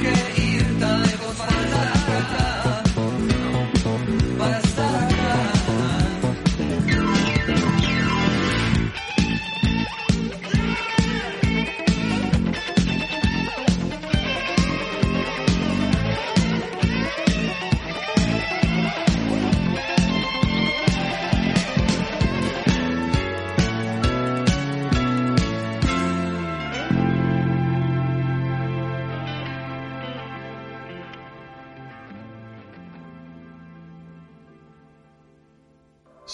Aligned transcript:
que 0.00 0.42
ir. 0.42 0.53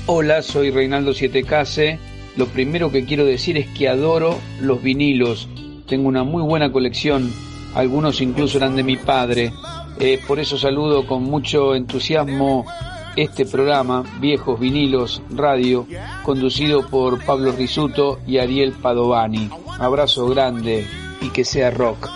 Hola, 0.05 0.41
soy 0.41 0.71
Reinaldo 0.71 1.13
Sietecase. 1.13 1.99
Lo 2.37 2.45
primero 2.45 2.89
que 2.89 3.03
quiero 3.03 3.25
decir 3.25 3.57
es 3.57 3.67
que 3.77 3.89
adoro 3.89 4.39
los 4.61 4.81
vinilos. 4.81 5.49
Tengo 5.89 6.07
una 6.07 6.23
muy 6.23 6.41
buena 6.41 6.71
colección. 6.71 7.33
Algunos 7.75 8.21
incluso 8.21 8.59
eran 8.59 8.77
de 8.77 8.83
mi 8.83 8.95
padre. 8.95 9.51
Eh, 9.99 10.17
por 10.25 10.39
eso 10.39 10.57
saludo 10.57 11.05
con 11.05 11.23
mucho 11.23 11.75
entusiasmo 11.75 12.65
este 13.17 13.45
programa, 13.45 14.05
Viejos 14.21 14.57
Vinilos 14.57 15.21
Radio, 15.31 15.85
conducido 16.23 16.87
por 16.87 17.21
Pablo 17.25 17.51
Risuto 17.51 18.19
y 18.25 18.37
Ariel 18.37 18.71
Padovani. 18.71 19.49
Abrazo 19.79 20.27
grande 20.27 20.87
y 21.19 21.29
que 21.31 21.43
sea 21.43 21.71
rock. 21.71 22.07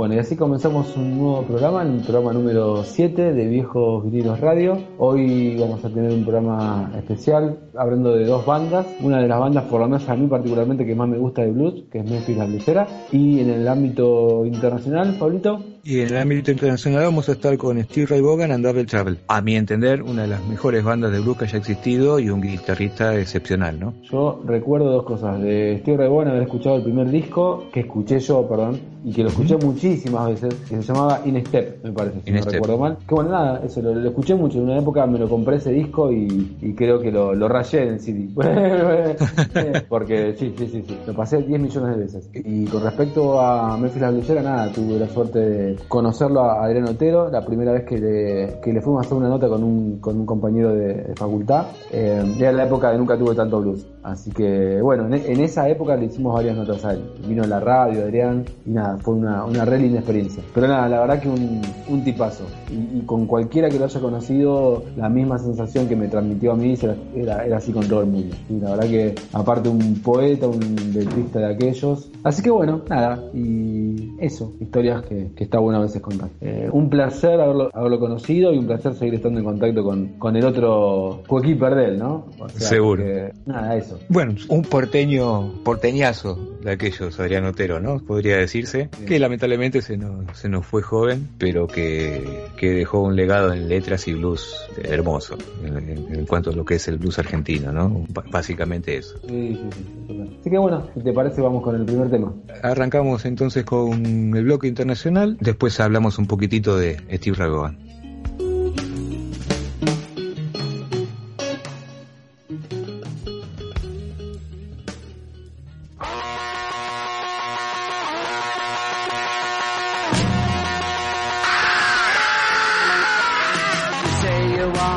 Bueno, 0.00 0.14
y 0.14 0.18
así 0.18 0.34
comenzamos 0.34 0.96
un 0.96 1.18
nuevo 1.18 1.42
programa, 1.42 1.82
el 1.82 2.00
programa 2.00 2.32
número 2.32 2.84
7 2.84 3.34
de 3.34 3.46
Viejos 3.48 4.02
Vinilos 4.02 4.40
Radio. 4.40 4.78
Hoy 4.96 5.58
vamos 5.60 5.84
a 5.84 5.90
tener 5.90 6.10
un 6.10 6.22
programa 6.22 6.90
especial 6.96 7.58
hablando 7.76 8.16
de 8.16 8.24
dos 8.24 8.46
bandas. 8.46 8.86
Una 9.02 9.20
de 9.20 9.28
las 9.28 9.38
bandas, 9.38 9.64
por 9.64 9.78
lo 9.78 9.88
menos 9.88 10.08
a 10.08 10.16
mí 10.16 10.26
particularmente, 10.26 10.86
que 10.86 10.94
más 10.94 11.06
me 11.06 11.18
gusta 11.18 11.42
de 11.42 11.50
blues, 11.50 11.84
que 11.92 11.98
es 11.98 12.10
Memphis 12.10 12.38
La 12.38 12.46
Blusera. 12.46 12.88
Y 13.12 13.40
en 13.40 13.50
el 13.50 13.68
ámbito 13.68 14.46
internacional, 14.46 15.16
Pablito. 15.18 15.60
Y 15.82 16.00
en 16.00 16.08
el 16.08 16.16
ámbito 16.18 16.50
internacional 16.50 17.04
vamos 17.04 17.28
a 17.28 17.32
estar 17.32 17.56
con 17.56 17.82
Steve 17.82 18.06
Ray 18.06 18.20
Vaughan 18.20 18.52
and 18.52 18.64
Double 18.64 18.84
Trouble. 18.84 19.16
A 19.28 19.40
mi 19.40 19.56
entender, 19.56 20.02
una 20.02 20.22
de 20.22 20.28
las 20.28 20.44
mejores 20.46 20.84
bandas 20.84 21.10
de 21.10 21.20
blues 21.20 21.38
que 21.38 21.44
haya 21.46 21.58
existido 21.58 22.18
y 22.18 22.28
un 22.28 22.42
guitarrista 22.42 23.18
excepcional, 23.18 23.80
¿no? 23.80 23.94
Yo 24.10 24.42
recuerdo 24.44 24.90
dos 24.92 25.04
cosas. 25.04 25.40
De 25.40 25.78
Steve 25.80 25.96
Ray 25.96 26.08
Vaughan 26.08 26.28
haber 26.28 26.42
escuchado 26.42 26.76
el 26.76 26.82
primer 26.82 27.10
disco, 27.10 27.64
que 27.72 27.80
escuché 27.80 28.20
yo, 28.20 28.46
perdón, 28.46 28.78
y 29.02 29.12
que 29.12 29.22
lo 29.22 29.30
escuché 29.30 29.56
muchísimas 29.56 30.28
veces, 30.28 30.54
que 30.68 30.76
se 30.76 30.82
llamaba 30.82 31.22
In 31.24 31.44
Step, 31.46 31.82
me 31.82 31.92
parece, 31.92 32.20
si 32.24 32.28
In 32.28 32.36
no 32.36 32.42
Step. 32.42 32.52
recuerdo 32.52 32.78
mal. 32.78 32.98
Que 33.08 33.14
bueno, 33.14 33.30
nada, 33.30 33.62
eso 33.64 33.80
lo, 33.80 33.94
lo 33.94 34.08
escuché 34.08 34.34
mucho. 34.34 34.58
En 34.58 34.64
una 34.64 34.78
época 34.78 35.06
me 35.06 35.18
lo 35.18 35.28
compré 35.30 35.56
ese 35.56 35.72
disco 35.72 36.12
y, 36.12 36.56
y 36.60 36.74
creo 36.74 37.00
que 37.00 37.10
lo, 37.10 37.34
lo 37.34 37.48
rayé 37.48 37.84
en 37.84 37.88
el 37.94 38.00
CD. 38.00 38.28
Porque 39.88 40.34
sí, 40.38 40.52
sí, 40.58 40.66
sí, 40.66 40.84
sí. 40.86 40.96
Lo 41.06 41.14
pasé 41.14 41.38
10 41.42 41.58
millones 41.58 41.96
de 41.96 42.02
veces. 42.02 42.30
Y 42.34 42.66
con 42.66 42.82
respecto 42.82 43.40
a 43.40 43.78
Memphis 43.78 44.02
La 44.02 44.10
Blusera, 44.10 44.42
nada, 44.42 44.70
tuve 44.72 44.98
la 44.98 45.08
suerte 45.08 45.38
de 45.38 45.69
conocerlo 45.88 46.42
a 46.42 46.64
Adrián 46.64 46.88
Otero, 46.88 47.30
la 47.30 47.44
primera 47.44 47.72
vez 47.72 47.84
que 47.84 47.98
le, 47.98 48.60
que 48.60 48.72
le 48.72 48.80
fuimos 48.80 49.02
a 49.02 49.06
hacer 49.06 49.16
una 49.16 49.28
nota 49.28 49.48
con 49.48 49.62
un, 49.62 49.98
con 49.98 50.18
un 50.18 50.26
compañero 50.26 50.74
de, 50.74 50.94
de 50.94 51.14
facultad. 51.16 51.66
Eh, 51.92 52.22
era 52.38 52.52
la 52.52 52.64
época 52.64 52.90
de 52.90 52.98
nunca 52.98 53.18
tuve 53.18 53.34
tanto 53.34 53.60
blues. 53.60 53.86
Así 54.02 54.30
que, 54.30 54.80
bueno, 54.80 55.06
en, 55.06 55.14
en 55.14 55.40
esa 55.40 55.68
época 55.68 55.96
le 55.96 56.06
hicimos 56.06 56.34
varias 56.34 56.56
notas 56.56 56.84
a 56.84 56.92
él. 56.92 57.02
Vino 57.26 57.44
la 57.44 57.60
radio, 57.60 58.02
Adrián, 58.02 58.44
y 58.64 58.70
nada, 58.70 58.96
fue 58.98 59.14
una, 59.14 59.44
una 59.44 59.64
re 59.64 59.78
linda 59.78 59.98
experiencia. 59.98 60.42
Pero 60.54 60.66
nada, 60.66 60.88
la 60.88 61.00
verdad 61.00 61.20
que 61.20 61.28
un, 61.28 61.60
un 61.88 62.04
tipazo. 62.04 62.44
Y, 62.70 62.98
y 62.98 63.02
con 63.04 63.26
cualquiera 63.26 63.68
que 63.68 63.78
lo 63.78 63.84
haya 63.84 64.00
conocido, 64.00 64.82
la 64.96 65.08
misma 65.08 65.38
sensación 65.38 65.86
que 65.86 65.96
me 65.96 66.08
transmitió 66.08 66.52
a 66.52 66.56
mí 66.56 66.74
era, 67.14 67.44
era, 67.44 67.56
así 67.56 67.72
con 67.72 67.86
todo 67.86 68.00
el 68.00 68.06
mundo. 68.06 68.34
Y 68.48 68.58
la 68.58 68.70
verdad 68.70 68.88
que, 68.88 69.14
aparte, 69.32 69.68
un 69.68 70.00
poeta, 70.02 70.48
un 70.48 70.60
letrista 70.94 71.40
de 71.40 71.54
aquellos. 71.54 72.10
Así 72.24 72.42
que 72.42 72.50
bueno, 72.50 72.80
nada, 72.88 73.22
y 73.34 74.12
eso, 74.18 74.52
historias 74.60 75.02
que, 75.02 75.30
que 75.36 75.44
está 75.44 75.59
bueno 75.60 75.78
a 75.78 75.82
veces 75.82 76.02
contar. 76.02 76.28
Eh, 76.40 76.68
un 76.72 76.90
placer 76.90 77.40
haberlo, 77.40 77.70
haberlo 77.72 77.98
conocido 78.00 78.52
y 78.52 78.58
un 78.58 78.66
placer 78.66 78.94
seguir 78.94 79.14
estando 79.14 79.38
en 79.40 79.44
contacto 79.44 79.82
con, 79.84 80.08
con 80.18 80.36
el 80.36 80.44
otro 80.44 81.22
Joaquín 81.28 81.58
Perdel, 81.58 81.98
¿no? 81.98 82.26
O 82.38 82.48
sea, 82.48 82.68
Seguro. 82.68 83.02
que, 83.04 83.32
nada, 83.46 83.76
eso. 83.76 83.98
Bueno, 84.08 84.34
un 84.48 84.62
porteño, 84.62 85.52
porteñazo 85.64 86.38
de 86.62 86.72
aquellos, 86.72 87.18
Adrián 87.20 87.44
Otero, 87.46 87.80
¿no? 87.80 87.98
Podría 88.00 88.36
decirse, 88.36 88.90
que 89.06 89.18
lamentablemente 89.18 89.80
se 89.82 89.96
nos, 89.96 90.36
se 90.36 90.48
nos 90.48 90.66
fue 90.66 90.82
joven, 90.82 91.28
pero 91.38 91.66
que, 91.66 92.22
que 92.56 92.70
dejó 92.70 93.00
un 93.02 93.16
legado 93.16 93.52
en 93.54 93.68
letras 93.68 94.06
y 94.08 94.14
blues 94.14 94.54
hermoso, 94.82 95.36
en, 95.64 95.76
en- 95.88 96.14
en 96.14 96.26
cuanto 96.26 96.50
a 96.50 96.52
lo 96.52 96.64
que 96.64 96.74
es 96.74 96.86
el 96.88 96.98
blues 96.98 97.18
argentino, 97.18 97.72
¿no? 97.72 98.04
B- 98.08 98.20
básicamente 98.30 98.96
eso. 98.96 99.16
Sí, 99.26 99.58
sí, 99.60 99.68
sí. 100.08 100.20
Así 100.40 100.50
que 100.50 100.58
bueno, 100.58 100.86
si 100.94 101.00
te 101.00 101.12
parece, 101.12 101.40
vamos 101.40 101.62
con 101.62 101.76
el 101.76 101.84
primer 101.84 102.10
tema. 102.10 102.32
Arrancamos 102.62 103.24
entonces 103.24 103.64
con 103.64 104.04
el 104.36 104.44
bloque 104.44 104.68
internacional, 104.68 105.36
después 105.50 105.80
hablamos 105.80 106.16
un 106.18 106.26
poquitito 106.28 106.76
de 106.76 106.96
Steve 107.12 107.36
Vaughan. 107.36 107.76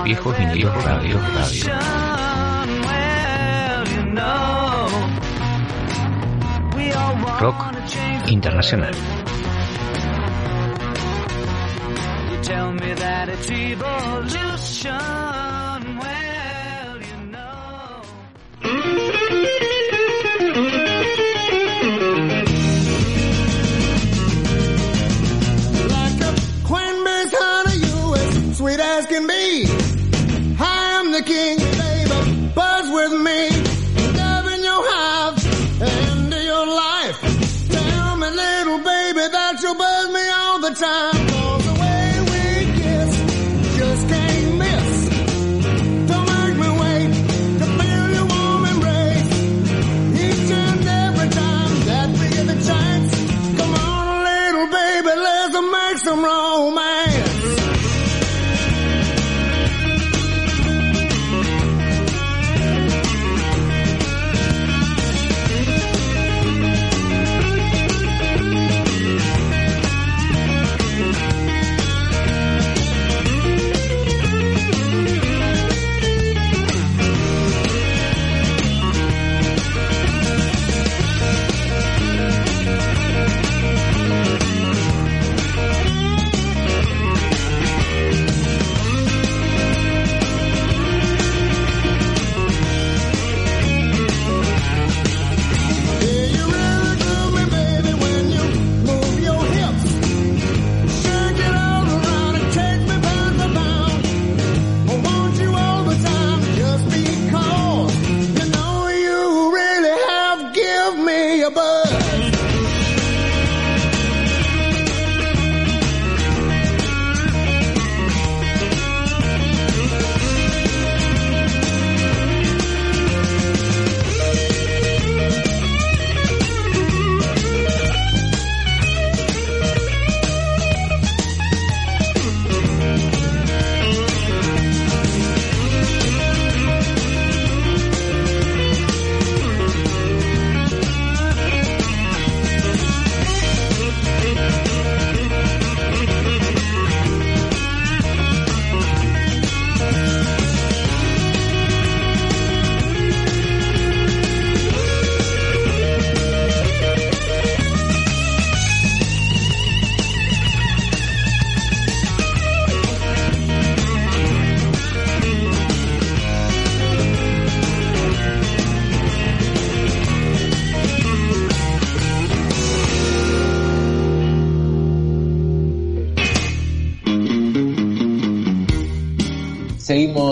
Viejos 0.03 0.37
vinilos 0.37 0.83
radio, 0.83 1.19
radio. 1.33 1.65
Rock 7.39 7.55
internacional. 8.27 8.93
me 12.83 12.93
that 12.95 13.29
it's 13.29 13.49
evolution. 13.49 15.52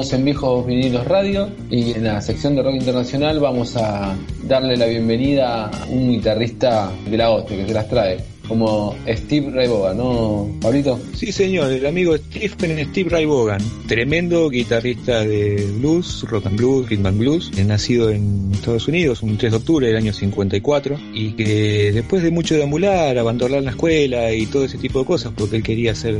En 0.01 0.25
Viejos 0.25 0.65
Vinilos 0.65 1.07
Radio 1.07 1.47
y 1.69 1.91
en 1.91 2.05
la 2.05 2.19
sección 2.21 2.55
de 2.55 2.63
rock 2.63 2.73
internacional 2.73 3.39
vamos 3.39 3.77
a 3.77 4.15
darle 4.43 4.75
la 4.75 4.87
bienvenida 4.87 5.65
a 5.67 5.85
un 5.89 6.09
guitarrista 6.09 6.91
de 7.05 7.17
la 7.17 7.29
hostia 7.29 7.57
que 7.57 7.67
se 7.67 7.73
las 7.73 7.87
trae, 7.87 8.17
como 8.51 8.97
Steve 9.07 9.49
Ray 9.49 9.69
Vaughan, 9.69 9.95
¿no, 9.95 10.51
Pablito? 10.59 10.99
Sí, 11.13 11.31
señor, 11.31 11.71
el 11.71 11.85
amigo 11.85 12.17
Stephen 12.17 12.85
Steve 12.89 13.09
Ray 13.09 13.25
Vaughan, 13.25 13.61
tremendo 13.87 14.49
guitarrista 14.49 15.23
de 15.23 15.65
blues, 15.79 16.25
rock 16.27 16.47
and 16.47 16.57
blues, 16.57 16.89
rhythm 16.89 17.05
and 17.05 17.17
blues, 17.17 17.51
nacido 17.65 18.09
en 18.09 18.51
Estados 18.53 18.89
Unidos 18.89 19.23
un 19.23 19.37
3 19.37 19.53
de 19.53 19.57
octubre 19.57 19.87
del 19.87 19.95
año 19.95 20.11
54 20.11 20.99
y 21.13 21.31
que 21.31 21.93
después 21.93 22.23
de 22.23 22.31
mucho 22.31 22.55
deambular, 22.55 23.17
abandonar 23.17 23.63
la 23.63 23.69
escuela 23.69 24.33
y 24.33 24.45
todo 24.47 24.65
ese 24.65 24.77
tipo 24.77 24.99
de 24.99 25.05
cosas, 25.05 25.31
porque 25.33 25.55
él 25.55 25.63
quería 25.63 25.95
ser 25.95 26.17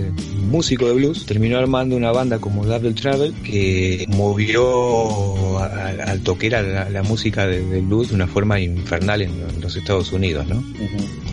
músico 0.50 0.88
de 0.88 0.94
blues, 0.94 1.26
terminó 1.26 1.58
armando 1.58 1.98
una 1.98 2.14
banda 2.14 2.40
como 2.40 2.66
Double 2.66 2.94
Travel 2.94 3.34
que 3.44 4.06
movió 4.08 5.51
al 5.66 6.22
toquera 6.22 6.62
la, 6.90 7.04
música 7.04 7.48
de- 7.48 7.62
blues 7.82 8.10
de 8.10 8.16
una 8.16 8.28
forma 8.28 8.60
infernal 8.60 9.22
en, 9.22 9.32
en 9.32 9.62
los 9.62 9.76
Estados 9.76 10.12
Unidos, 10.12 10.48
¿no? 10.48 10.64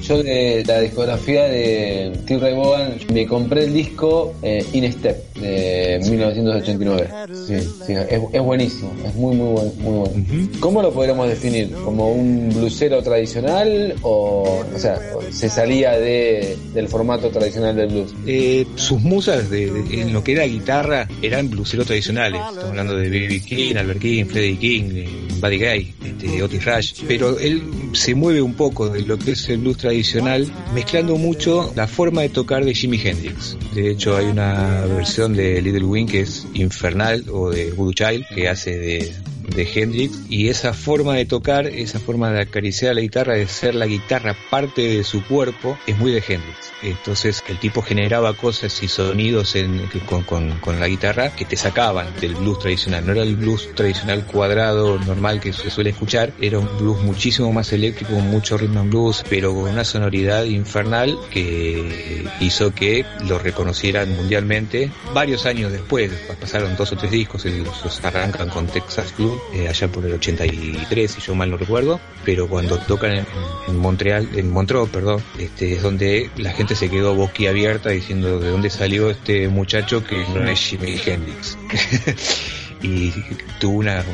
Yo 0.03 0.23
de 0.23 0.65
la 0.67 0.81
discografía 0.81 1.45
de 1.45 2.13
Steve 2.23 2.41
Ray 2.41 2.55
Vaughan 2.55 2.95
me 3.13 3.27
compré 3.27 3.65
el 3.65 3.75
disco 3.75 4.35
eh, 4.43 4.65
In 4.73 4.91
Step 4.93 5.28
de 5.41 5.99
1989. 6.09 7.09
Sí, 7.33 7.55
sí, 7.87 7.93
es, 7.93 8.21
es 8.33 8.41
buenísimo, 8.43 8.93
es 9.07 9.15
muy 9.15 9.37
muy 9.37 9.53
bueno, 9.53 9.73
muy 9.79 9.93
bueno. 9.99 10.25
¿Cómo 10.61 10.83
lo 10.83 10.93
podríamos 10.93 11.29
definir? 11.29 11.71
¿Como 11.85 12.13
un 12.13 12.51
blusero 12.55 13.03
tradicional 13.03 13.95
o, 14.03 14.63
o 14.75 14.79
sea, 14.79 14.99
se 15.31 15.49
salía 15.49 15.93
de, 15.99 16.57
del 16.75 16.89
formato 16.89 17.29
tradicional 17.31 17.77
del 17.77 17.89
blues? 17.89 18.15
Eh, 18.27 18.67
sus 18.77 19.01
musas 19.01 19.49
de, 19.51 19.71
de- 19.71 20.03
en 20.03 20.13
lo 20.13 20.23
que 20.25 20.33
era 20.33 20.45
guitarra 20.45 21.09
eran 21.23 21.49
bluseros 21.51 21.87
tradicionales. 21.87 22.41
Estamos 22.41 22.71
hablando 22.71 22.97
de 22.97 23.09
B.B. 23.09 23.41
King, 23.41 23.77
Albert 23.77 24.01
King, 24.01 24.25
Freddie 24.27 24.59
King, 24.59 25.05
Buddy 25.41 25.59
Guy, 25.59 25.95
este, 26.05 26.43
Otis 26.43 26.65
Rush. 26.65 26.93
Pero 27.07 27.39
él 27.39 27.63
se 27.93 28.15
mueve 28.15 28.43
un 28.43 28.55
poco 28.55 28.89
de 28.89 29.03
lo 29.03 29.19
que 29.19 29.33
es 29.33 29.49
el 29.49 29.59
blues 29.59 29.79
tradicional, 29.79 30.51
mezclando 30.75 31.17
mucho 31.17 31.73
la 31.77 31.87
forma 31.87 32.23
de 32.23 32.29
tocar 32.29 32.65
de 32.65 32.75
Jimi 32.75 33.01
Hendrix. 33.03 33.57
De 33.75 33.91
hecho, 33.91 34.17
hay 34.17 34.27
una 34.27 34.85
versión 34.87 35.35
de 35.35 35.61
Little 35.63 35.85
Wing 35.85 36.07
que 36.07 36.21
es 36.21 36.47
infernal, 36.55 37.25
o 37.31 37.51
de 37.51 37.73
Voodoo 37.73 37.93
Child, 37.93 38.27
que 38.35 38.49
hace 38.49 38.79
de, 38.79 39.15
de 39.55 39.69
Hendrix 39.73 40.19
y 40.29 40.49
esa 40.49 40.73
forma 40.73 41.15
de 41.15 41.25
tocar, 41.27 41.67
esa 41.67 41.99
forma 41.99 42.31
de 42.31 42.43
acariciar 42.43 42.95
la 42.95 43.01
guitarra, 43.01 43.35
de 43.35 43.47
ser 43.47 43.75
la 43.75 43.87
guitarra 43.87 44.37
parte 44.51 44.83
de 44.83 45.05
su 45.05 45.25
cuerpo, 45.25 45.79
es 45.87 45.97
muy 45.99 46.13
de 46.13 46.19
Hendrix. 46.27 46.73
Entonces 46.83 47.43
el 47.49 47.59
tipo 47.59 47.83
generaba 47.83 48.35
cosas 48.35 48.83
y 48.83 48.89
sonidos 48.89 49.57
en- 49.57 49.89
con, 50.07 50.23
con- 50.23 50.59
con 50.61 50.79
la 50.79 50.87
guitarra 50.87 51.35
que 51.35 51.45
te 51.45 51.57
sacaban 51.57 52.07
del 52.21 52.35
blues 52.37 52.61
tradicional. 52.61 53.05
No 53.05 53.13
era 53.13 53.23
el 53.23 53.37
blues 53.37 53.69
tradicional 53.75 54.25
cuadrado 54.27 54.99
normal 55.01 55.41
que 55.41 55.53
se 55.53 55.71
suele 55.71 55.91
escuchar, 55.91 56.33
era 56.41 56.59
un 56.59 56.69
blues 56.79 57.03
muchísimo 57.03 57.53
más 57.53 57.73
eléctrico, 57.73 58.13
con 58.13 58.29
mucho 58.31 58.57
rhythm 58.57 58.79
and 58.79 58.91
blues, 58.91 59.25
pero 59.29 59.53
con 59.55 59.65
una 59.71 59.85
sonoridad 59.85 60.45
infernal 60.45 61.19
que 61.31 62.25
hizo 62.41 62.73
que 62.75 63.05
lo 63.27 63.39
reconocieran 63.39 64.15
mundialmente. 64.15 64.91
Varios 65.15 65.47
años 65.47 65.73
después, 65.73 66.13
pasaron 66.41 66.77
dos 66.77 66.93
o 66.93 66.97
tres 66.97 67.11
discos, 67.11 67.45
ellos 67.47 67.69
arrancan 68.05 68.49
con 68.51 68.67
Texas 68.67 69.13
Blue, 69.17 69.38
eh, 69.53 69.69
allá 69.69 69.89
por 69.89 70.05
el 70.05 70.13
83, 70.15 71.11
si 71.11 71.21
yo 71.21 71.35
mal 71.35 71.51
no 71.51 71.57
recuerdo, 71.57 72.01
pero 72.25 72.49
cuando 72.49 72.79
tocan 72.79 73.27
en, 73.67 73.77
Montreal, 73.79 74.29
en 74.35 74.51
Montreux, 74.51 74.89
perdón, 74.91 75.23
este, 75.39 75.73
es 75.73 75.83
donde 75.83 76.31
la 76.37 76.53
gente 76.53 76.75
se 76.75 76.89
quedó 76.91 77.15
boquiabierta 77.15 77.91
diciendo 77.91 78.39
de 78.41 78.51
dónde 78.51 78.71
salió 78.71 79.11
este 79.11 79.49
muchacho 79.49 80.05
que 80.05 80.17
no 80.35 80.49
es 80.49 80.59
Jimi 80.61 81.01
Hendrix. 81.05 81.59
y 82.83 83.13
tuvo 83.59 83.79
una- 83.79 84.05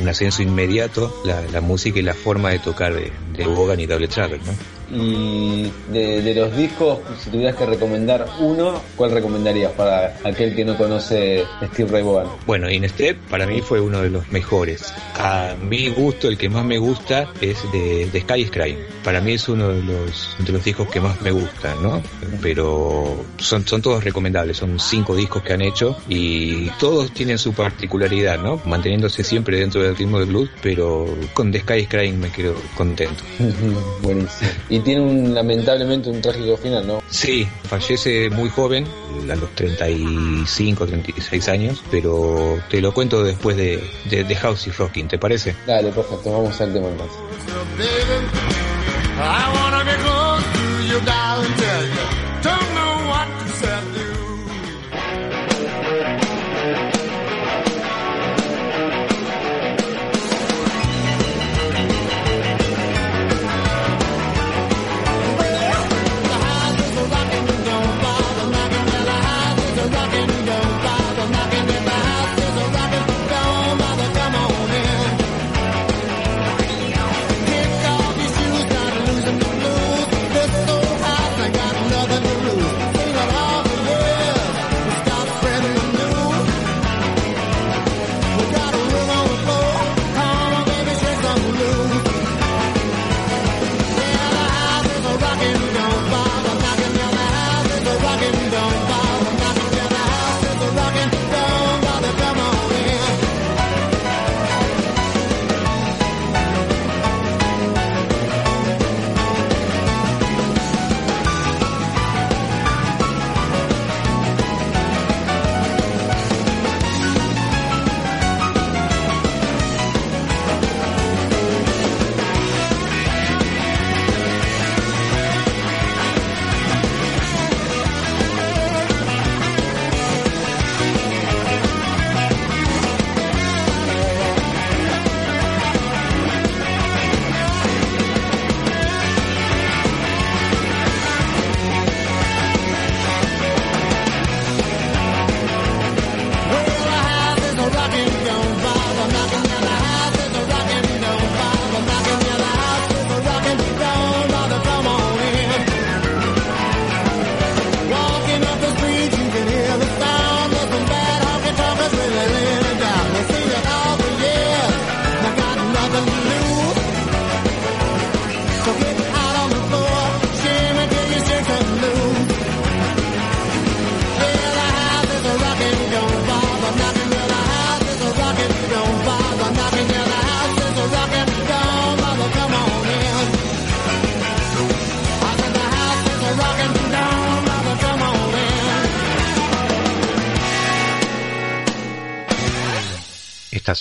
un, 0.00 0.08
ascenso 0.08 0.42
inmediato 0.42 1.14
la, 1.24 1.60
música 1.60 1.98
y 1.98 2.02
la 2.02 2.14
forma 2.14 2.50
de 2.50 2.58
tocar 2.58 2.94
de, 2.94 3.12
de 3.36 3.46
Bogan 3.46 3.80
y 3.80 3.86
Double 3.86 4.08
Trouble, 4.08 4.38
¿no? 4.44 4.52
Y 4.94 5.70
de, 5.92 6.22
de 6.22 6.34
los 6.34 6.56
discos, 6.56 7.00
si 7.18 7.30
tuvieras 7.30 7.56
que 7.56 7.66
recomendar 7.66 8.26
uno, 8.40 8.80
¿cuál 8.96 9.10
recomendarías 9.10 9.72
para 9.72 10.16
aquel 10.24 10.54
que 10.54 10.64
no 10.64 10.76
conoce 10.76 11.44
Steve 11.72 11.90
Ray 11.90 12.02
Vaughan? 12.02 12.28
Bueno, 12.46 12.70
In 12.70 12.88
Step 12.88 13.18
para 13.28 13.46
mí 13.46 13.60
fue 13.60 13.80
uno 13.80 14.00
de 14.00 14.10
los 14.10 14.30
mejores. 14.30 14.92
A 15.16 15.54
mi 15.60 15.88
gusto, 15.90 16.28
el 16.28 16.38
que 16.38 16.48
más 16.48 16.64
me 16.64 16.78
gusta 16.78 17.28
es 17.40 17.58
de, 17.72 18.08
de 18.12 18.20
Sky 18.20 18.42
is 18.42 18.50
Crying. 18.50 18.78
Para 19.02 19.20
mí 19.20 19.32
es 19.32 19.48
uno 19.48 19.68
de 19.68 19.82
los, 19.82 20.36
de 20.38 20.52
los 20.52 20.64
discos 20.64 20.88
que 20.88 21.00
más 21.00 21.20
me 21.20 21.30
gustan, 21.30 21.82
¿no? 21.82 22.02
Pero 22.40 23.24
son, 23.38 23.66
son 23.66 23.82
todos 23.82 24.04
recomendables, 24.04 24.56
son 24.56 24.78
cinco 24.78 25.14
discos 25.16 25.42
que 25.42 25.52
han 25.52 25.62
hecho 25.62 25.96
y 26.08 26.68
todos 26.78 27.12
tienen 27.12 27.38
su 27.38 27.52
particularidad, 27.52 28.38
¿no? 28.38 28.60
Manteniéndose 28.64 29.24
siempre 29.24 29.58
dentro 29.58 29.82
del 29.82 29.96
ritmo 29.96 30.18
de 30.18 30.26
blues, 30.26 30.50
pero 30.62 31.06
con 31.34 31.52
The 31.52 31.60
Sky 31.60 31.74
is 31.74 31.88
Crying 31.88 32.18
me 32.18 32.30
quedo 32.30 32.54
contento. 32.76 33.22
Buenísimo. 34.02 34.50
Y 34.68 34.80
tiene 34.84 35.00
un, 35.00 35.34
lamentablemente 35.34 36.08
un 36.10 36.20
trágico 36.20 36.56
final, 36.56 36.86
¿no? 36.86 37.02
Sí, 37.10 37.46
fallece 37.64 38.30
muy 38.30 38.48
joven, 38.48 38.86
a 39.30 39.34
los 39.34 39.50
35, 39.54 40.86
36 40.86 41.48
años, 41.48 41.82
pero 41.90 42.58
te 42.70 42.80
lo 42.80 42.92
cuento 42.92 43.24
después 43.24 43.56
de, 43.56 43.82
de, 44.10 44.24
de 44.24 44.36
House 44.36 44.66
y 44.66 44.70
Rocking, 44.70 45.08
¿te 45.08 45.18
parece? 45.18 45.54
Dale, 45.66 45.90
perfecto, 45.90 46.30
vamos 46.30 46.60
al 46.60 46.72
tema 46.72 46.88
entonces. 46.88 48.43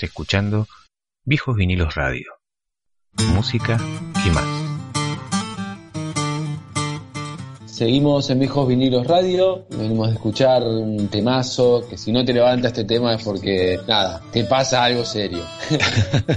Escuchando 0.02 0.68
Viejos 1.24 1.56
Vinilos 1.56 1.94
Radio. 1.94 2.32
Música 3.36 3.78
y 4.26 4.30
más. 4.32 4.64
Seguimos 7.74 8.30
en 8.30 8.40
Viejos 8.40 8.68
Vinilos 8.68 9.08
Radio, 9.08 9.66
venimos 9.70 10.10
a 10.10 10.14
escuchar 10.14 10.64
un 10.64 11.08
temazo, 11.08 11.84
que 11.90 11.98
si 11.98 12.12
no 12.12 12.24
te 12.24 12.32
levanta 12.32 12.68
este 12.68 12.84
tema 12.84 13.16
es 13.16 13.24
porque, 13.24 13.80
nada, 13.88 14.22
te 14.32 14.44
pasa 14.44 14.84
algo 14.84 15.04
serio. 15.04 15.44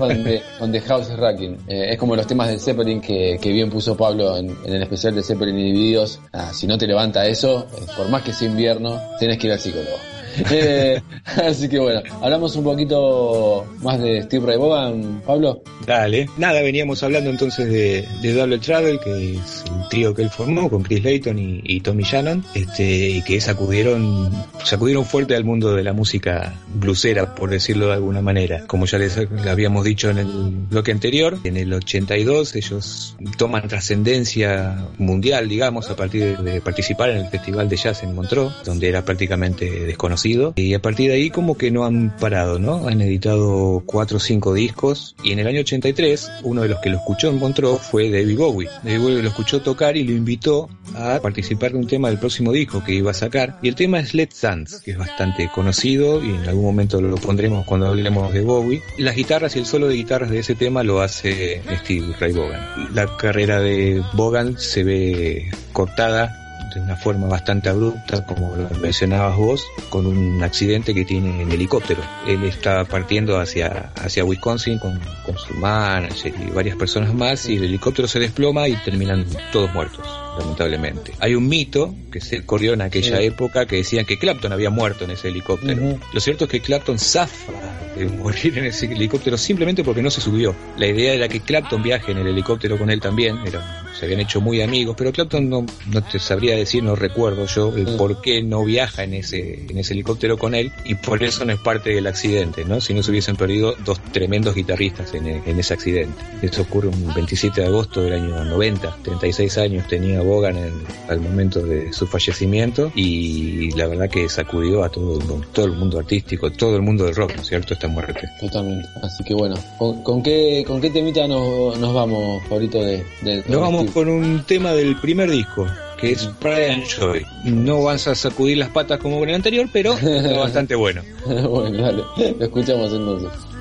con 0.58 0.72
The 0.72 0.80
House 0.80 1.10
is 1.10 1.16
Rocking. 1.16 1.58
Eh, 1.68 1.92
es 1.92 1.98
como 1.98 2.16
los 2.16 2.26
temas 2.26 2.48
de 2.48 2.58
Zeppelin 2.58 3.00
que, 3.00 3.38
bien 3.42 3.68
puso 3.68 3.96
Pablo 3.96 4.36
en, 4.36 4.56
el 4.64 4.82
especial 4.82 5.14
de 5.14 5.22
Zeppelin 5.22 5.58
y 5.58 5.64
Divididos. 5.72 6.20
Si 6.52 6.66
no 6.66 6.78
te 6.78 6.86
levanta 6.86 7.26
eso, 7.26 7.66
eh, 7.76 7.86
por 7.96 8.08
más 8.08 8.22
que 8.22 8.32
sea 8.32 8.48
invierno, 8.48 8.98
tenés 9.20 9.38
que 9.38 9.46
ir 9.46 9.52
al 9.52 9.60
psicólogo. 9.60 10.15
Eh, 10.50 11.00
así 11.24 11.68
que 11.68 11.78
bueno, 11.78 12.02
hablamos 12.22 12.54
un 12.56 12.64
poquito 12.64 13.66
más 13.82 14.00
de 14.00 14.22
Steve 14.22 14.46
Ray 14.46 14.58
Vaughan, 14.58 15.22
Pablo. 15.26 15.62
Dale. 15.86 16.28
Nada, 16.36 16.62
veníamos 16.62 17.02
hablando 17.02 17.30
entonces 17.30 17.68
de, 17.68 18.06
de 18.22 18.32
Double 18.32 18.58
Travel, 18.58 19.00
que 19.00 19.34
es 19.34 19.64
el 19.66 19.88
trío 19.88 20.14
que 20.14 20.22
él 20.22 20.30
formó 20.30 20.68
con 20.70 20.82
Chris 20.82 21.02
Layton 21.02 21.38
y, 21.38 21.80
Tommy 21.80 22.04
Shannon, 22.04 22.44
este, 22.54 23.10
y 23.10 23.22
que 23.22 23.40
sacudieron, 23.40 24.30
sacudieron 24.64 25.04
fuerte 25.04 25.36
al 25.36 25.44
mundo 25.44 25.74
de 25.74 25.84
la 25.84 25.92
música 25.92 26.54
bluesera, 26.74 27.34
por 27.34 27.50
decirlo 27.50 27.88
de 27.88 27.94
alguna 27.94 28.20
manera. 28.20 28.64
Como 28.66 28.86
ya 28.86 28.98
les 28.98 29.18
habíamos 29.48 29.84
dicho 29.84 30.10
en 30.10 30.18
el 30.18 30.50
bloque 30.70 30.92
anterior, 30.92 31.38
en 31.44 31.56
el 31.56 31.72
82 31.72 32.56
ellos 32.56 33.16
toman 33.36 33.68
trascendencia 33.68 34.86
mundial, 34.98 35.48
digamos, 35.48 35.90
a 35.90 35.96
partir 35.96 36.38
de 36.38 36.60
participar 36.60 37.10
en 37.10 37.18
el 37.18 37.28
Festival 37.28 37.68
de 37.68 37.76
Jazz 37.76 38.02
en 38.02 38.14
Montreux, 38.14 38.52
donde 38.64 38.88
era 38.88 39.04
prácticamente 39.04 39.68
desconocido. 39.84 40.25
Y 40.56 40.74
a 40.74 40.82
partir 40.82 41.10
de 41.10 41.16
ahí 41.16 41.30
como 41.30 41.56
que 41.56 41.70
no 41.70 41.84
han 41.84 42.16
parado, 42.16 42.58
¿no? 42.58 42.88
Han 42.88 43.00
editado 43.00 43.82
cuatro 43.86 44.16
o 44.16 44.20
cinco 44.20 44.54
discos 44.54 45.14
y 45.22 45.32
en 45.32 45.38
el 45.38 45.46
año 45.46 45.60
83 45.60 46.30
uno 46.42 46.62
de 46.62 46.68
los 46.68 46.80
que 46.80 46.90
lo 46.90 46.96
escuchó 46.96 47.28
en 47.28 47.38
Montreux 47.38 47.80
fue 47.80 48.10
David 48.10 48.36
Bowie. 48.36 48.68
David 48.82 49.00
Bowie 49.00 49.22
lo 49.22 49.28
escuchó 49.28 49.60
tocar 49.62 49.96
y 49.96 50.04
lo 50.04 50.12
invitó 50.12 50.68
a 50.94 51.20
participar 51.20 51.72
de 51.72 51.78
un 51.78 51.86
tema 51.86 52.08
del 52.08 52.18
próximo 52.18 52.52
disco 52.52 52.82
que 52.82 52.94
iba 52.94 53.10
a 53.10 53.14
sacar. 53.14 53.58
Y 53.62 53.68
el 53.68 53.74
tema 53.74 54.00
es 54.00 54.14
Let's 54.14 54.40
Dance, 54.40 54.78
que 54.84 54.92
es 54.92 54.98
bastante 54.98 55.48
conocido 55.54 56.24
y 56.24 56.30
en 56.30 56.48
algún 56.48 56.64
momento 56.64 57.00
lo 57.00 57.16
pondremos 57.16 57.64
cuando 57.66 57.86
hablemos 57.86 58.32
de 58.32 58.42
Bowie. 58.42 58.82
Las 58.98 59.14
guitarras 59.14 59.54
y 59.56 59.60
el 59.60 59.66
solo 59.66 59.88
de 59.88 59.94
guitarras 59.94 60.30
de 60.30 60.40
ese 60.40 60.54
tema 60.54 60.82
lo 60.82 61.00
hace 61.00 61.62
Steve 61.82 62.14
Ray 62.18 62.32
Vaughan. 62.32 62.94
La 62.94 63.16
carrera 63.16 63.60
de 63.60 64.02
Vaughan 64.14 64.58
se 64.58 64.84
ve 64.84 65.50
cortada 65.72 66.45
de 66.76 66.82
una 66.82 66.96
forma 66.96 67.26
bastante 67.26 67.70
abrupta, 67.70 68.26
como 68.26 68.54
lo 68.54 68.68
mencionabas 68.80 69.34
vos, 69.36 69.64
con 69.88 70.06
un 70.06 70.42
accidente 70.42 70.92
que 70.94 71.06
tiene 71.06 71.40
en 71.40 71.50
helicóptero. 71.50 72.02
Él 72.26 72.44
está 72.44 72.84
partiendo 72.84 73.40
hacia, 73.40 73.92
hacia 73.96 74.24
Wisconsin 74.24 74.78
con, 74.78 75.00
con 75.24 75.38
su 75.38 75.54
manager 75.54 76.34
y 76.38 76.50
varias 76.50 76.76
personas 76.76 77.14
más 77.14 77.48
y 77.48 77.56
el 77.56 77.64
helicóptero 77.64 78.06
se 78.06 78.18
desploma 78.18 78.68
y 78.68 78.76
terminan 78.84 79.24
todos 79.52 79.72
muertos, 79.72 80.06
lamentablemente. 80.38 81.12
Hay 81.18 81.34
un 81.34 81.48
mito 81.48 81.94
que 82.12 82.20
se 82.20 82.44
corrió 82.44 82.74
en 82.74 82.82
aquella 82.82 83.18
Sí. 83.18 83.24
época 83.24 83.64
que 83.64 83.76
decían 83.76 84.04
que 84.04 84.18
Clapton 84.18 84.52
había 84.52 84.68
muerto 84.68 85.04
en 85.04 85.12
ese 85.12 85.28
helicóptero. 85.28 85.98
Lo 86.12 86.20
cierto 86.20 86.44
es 86.44 86.50
que 86.50 86.60
Clapton 86.60 86.98
zafa 86.98 87.52
de 87.96 88.04
morir 88.06 88.58
en 88.58 88.66
ese 88.66 88.84
helicóptero 88.84 89.38
simplemente 89.38 89.82
porque 89.82 90.02
no 90.02 90.10
se 90.10 90.20
subió. 90.20 90.54
La 90.76 90.86
idea 90.86 91.14
era 91.14 91.28
que 91.28 91.40
Clapton 91.40 91.82
viaje 91.82 92.12
en 92.12 92.18
el 92.18 92.26
helicóptero 92.26 92.76
con 92.76 92.90
él 92.90 93.00
también, 93.00 93.38
era, 93.46 93.85
se 93.98 94.04
habían 94.06 94.20
hecho 94.20 94.40
muy 94.40 94.60
amigos, 94.60 94.94
pero 94.98 95.12
Clapton 95.12 95.48
no, 95.48 95.64
no 95.90 96.02
te 96.02 96.18
sabría 96.18 96.54
decir, 96.56 96.82
no 96.82 96.96
recuerdo 96.96 97.46
yo 97.46 97.74
el 97.76 97.96
por 97.96 98.20
qué 98.20 98.42
no 98.42 98.64
viaja 98.64 99.04
en 99.04 99.14
ese, 99.14 99.64
en 99.68 99.78
ese 99.78 99.94
helicóptero 99.94 100.36
con 100.38 100.54
él 100.54 100.70
y 100.84 100.94
por 100.96 101.22
eso 101.22 101.44
no 101.44 101.52
es 101.52 101.58
parte 101.60 101.90
del 101.90 102.06
accidente, 102.06 102.64
¿no? 102.64 102.80
Si 102.80 102.94
no 102.94 103.02
se 103.02 103.10
hubiesen 103.10 103.36
perdido 103.36 103.74
dos 103.84 104.00
tremendos 104.12 104.54
guitarristas 104.54 105.14
en, 105.14 105.26
en 105.26 105.58
ese 105.58 105.74
accidente. 105.74 106.14
Eso 106.42 106.62
ocurre 106.62 106.88
un 106.88 107.12
27 107.14 107.60
de 107.60 107.66
agosto 107.66 108.02
del 108.02 108.14
año 108.14 108.44
90, 108.44 108.96
36 109.02 109.58
años 109.58 109.86
tenía 109.88 110.20
Bogan 110.20 110.56
en- 110.58 110.72
al 111.08 111.20
momento 111.20 111.60
de 111.62 111.92
su 111.92 112.06
fallecimiento 112.06 112.92
y 112.94 113.70
la 113.76 113.86
verdad 113.86 114.10
que 114.10 114.28
sacudió 114.28 114.82
a 114.84 114.88
todo 114.88 115.18
el 115.20 115.24
mundo, 115.26 115.46
todo 115.52 115.66
el 115.66 115.72
mundo 115.72 115.98
artístico, 115.98 116.50
todo 116.52 116.76
el 116.76 116.82
mundo 116.82 117.04
del 117.04 117.14
rock, 117.14 117.34
¿no 117.36 117.42
es 117.42 117.48
cierto? 117.48 117.74
Esta 117.74 117.88
muerte. 117.88 118.28
Totalmente. 118.40 118.88
Así 119.02 119.24
que 119.24 119.34
bueno, 119.34 119.56
¿con, 119.78 120.02
con 120.02 120.22
qué, 120.22 120.64
con 120.66 120.80
qué 120.80 120.90
temita 120.90 121.26
nos, 121.26 121.78
nos 121.78 121.94
vamos, 121.94 122.42
favorito 122.48 122.78
de, 122.84 123.04
de 123.22 123.42
Nos 123.48 123.60
vamos 123.60 123.85
con 123.92 124.08
un 124.08 124.44
tema 124.44 124.72
del 124.72 124.96
primer 124.96 125.30
disco, 125.30 125.66
que 125.98 126.12
es 126.12 126.26
Pride 126.40 126.72
and 126.72 126.84
Joy. 126.84 127.26
No 127.44 127.82
vas 127.82 128.06
a 128.08 128.14
sacudir 128.14 128.58
las 128.58 128.70
patas 128.70 128.98
como 128.98 129.18
con 129.18 129.28
el 129.28 129.34
anterior, 129.34 129.68
pero 129.72 129.94
está 129.94 130.38
bastante 130.38 130.74
bueno. 130.74 131.02
bueno, 131.26 131.82
dale, 131.82 132.02
lo 132.38 132.44
escuchamos 132.44 132.92
entonces. 132.92 133.55